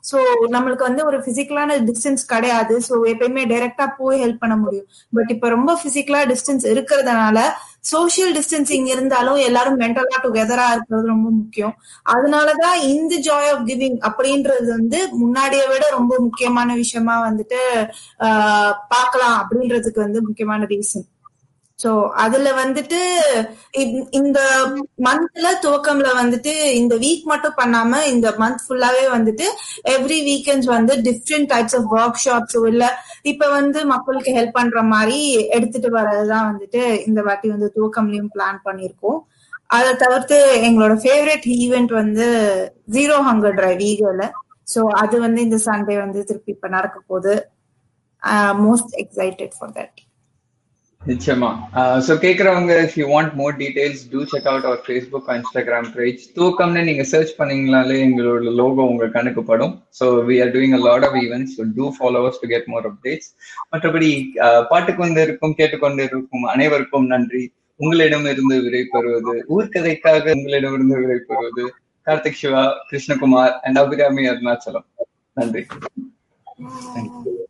சோ 0.09 0.17
நம்மளுக்கு 0.53 0.83
வந்து 0.87 1.01
ஒரு 1.09 1.17
பிசிக்கலான 1.25 1.75
டிஸ்டன்ஸ் 1.87 2.23
கிடையாது. 2.33 2.75
சோ 2.87 2.93
எப்பயுமே 3.11 3.43
டைரக்டா 3.51 3.85
போய் 3.97 4.21
ஹெல்ப் 4.23 4.41
பண்ண 4.43 4.55
முடியும். 4.55 4.87
பட் 5.15 5.31
இப்ப 5.35 5.49
ரொம்ப 5.55 5.71
பிசிக்கலா 5.83 6.21
டிஸ்டன்ஸ் 6.31 6.65
இருக்கிறதுனால 6.73 7.37
சோசியல் 7.91 8.33
டிஸ்டன்சிங் 8.33 8.85
இருந்தாலும் 8.85 9.35
எல்லாரும் 9.35 9.79
மென்டலா 9.79 10.17
டுகெதரா 10.23 10.71
இருக்கிறது 10.71 11.07
ரொம்ப 11.07 11.29
முக்கியம். 11.29 11.75
அதனாலதான் 12.09 12.81
இந்த 12.81 13.15
ஜாய் 13.15 13.49
ஆஃப் 13.49 13.65
கிவிங் 13.65 13.97
அப்படின்றது 14.09 14.67
வந்து 14.67 15.07
முன்னாடிய 15.11 15.67
விட 15.67 15.89
ரொம்ப 15.89 16.15
முக்கியமான 16.19 16.75
விஷயமா 16.75 17.29
வந்துட்டு 17.29 17.89
ஆஹ் 18.19 18.73
பாக்கலாம் 18.89 19.47
அப்படின்றதுக்கு 19.47 19.99
வந்து 19.99 20.21
முக்கியமான 20.21 20.63
ரீசன் 20.63 21.07
சோ 21.79 21.89
அதுல 22.17 22.51
வந்துட்டு 22.59 22.99
இந்த- 23.73 24.07
இந்த 24.11 24.39
மந்த்ல 25.05 25.47
துவக்கம்ல 25.63 26.11
வந்துட்டு 26.15 26.53
இந்த 26.73 26.93
வீக் 26.95 27.25
மட்டும் 27.25 27.57
பண்ணாம 27.57 27.99
இந்த 28.05 28.27
மந்த் 28.39 28.63
ஃபுல்லாவே 28.63 29.03
வந்துட்டு 29.11 29.45
எவ்ரி 29.93 30.17
வீக்கெண்ட்ஸ் 30.25 30.69
வந்து 30.71 30.93
different 31.03 31.49
types 31.51 31.75
of 31.75 31.91
work 31.95 32.21
shops 32.23 32.57
இல்ல 32.69 32.85
இப்ப 33.23 33.49
வந்து 33.49 33.81
மக்களுக்கு 33.85 34.33
ஹெல்ப் 34.35 34.57
பண்ற 34.57 34.81
மாதிரி 34.85 35.19
எடுத்துட்டு 35.49 35.91
வர்றதுதான் 35.91 36.47
வந்துட்டு 36.51 36.81
இந்த 37.05 37.21
வாட்டி 37.21 37.49
வந்து 37.49 37.69
துவக்கம்லயும் 37.75 38.33
பிளான் 38.33 38.59
பண்ணிருக்கோம் 38.65 39.19
அதை 39.69 39.93
தவிர்த்து 39.97 40.37
எங்களோட 40.63 40.93
ஃபேவரட் 41.01 41.47
ஈவெண்ட் 41.59 41.93
வந்து 41.93 42.27
ஜீரோ 42.91 43.15
ஹங்கர் 43.25 43.55
டிரைவ் 43.55 43.81
ஈகோல 43.87 44.25
சோ 44.67 44.81
அது 45.01 45.15
வந்து 45.19 45.41
இந்த 45.41 45.59
சண்டே 45.65 45.97
வந்து 45.99 46.21
திருப்பி 46.23 46.51
இப்ப 46.51 46.67
நடக்க 46.69 46.97
போகுது. 47.07 47.35
மோஸ்ட் 48.61 48.93
எக்ஸைட்டட் 48.99 49.55
ஃபார் 49.57 49.73
தட் 49.73 49.97
நிச்சயமா. 51.09 51.49
So 52.05 52.13
கேக்குறவங்க 52.23 52.73
if 52.85 52.95
you 52.99 53.05
want 53.11 53.33
more 53.39 53.53
details 53.59 54.01
do 54.11 54.21
check 54.31 54.47
out 54.51 54.65
our 54.69 54.81
Facebook 54.85 55.29
Instagram 55.35 55.87
page 55.97 56.23
தூக்கம்னு 56.37 56.81
நீங்க 56.83 57.03
சர்ச் 57.03 57.33
பண்ணீங்களாலே 57.39 57.97
எங்களோட 58.07 58.51
லோகோ 58.59 58.85
உங்க 58.91 59.07
கணக்கு 59.07 59.43
படும். 59.43 59.73
So 59.99 60.07
we 60.29 60.37
are 60.45 60.51
doing 60.55 60.75
a 60.77 60.81
lot 60.87 61.05
of 61.09 61.17
events 61.23 61.53
so 61.57 61.65
do 61.77 61.87
followers 61.97 62.41
to 62.41 62.49
get 62.53 62.67
more 62.73 62.87
updates 62.91 63.29
மற்றபடி 63.73 64.09
பாட்டுக்கு 64.71 65.01
பாட்டுக் 65.03 65.23
இருக்கும் 65.27 65.55
கேட்டுக்கொண்டு 65.61 66.03
இருக்கும் 66.03 66.45
அனைவருக்கும் 66.55 67.07
நன்றி. 67.13 67.43
உங்களிடம் 67.79 68.25
இருந்து 68.25 68.55
பெறுவது 68.93 69.33
ஊர்கதைக்காக 69.55 70.33
உங்களிடமிருந்து 70.37 70.97
விடை 71.01 71.19
பெறுவது 71.29 71.65
கார்த்திக் 72.07 72.39
சிவா 72.41 72.63
கிருஷ்ணகுமார் 72.89 73.55
அண்ட் 73.61 73.79
அபிராமி 73.83 74.25
அருணாச்சலம். 74.33 74.87
நன்றி. 75.37 75.63
Thank 76.93 77.11
you. 77.25 77.46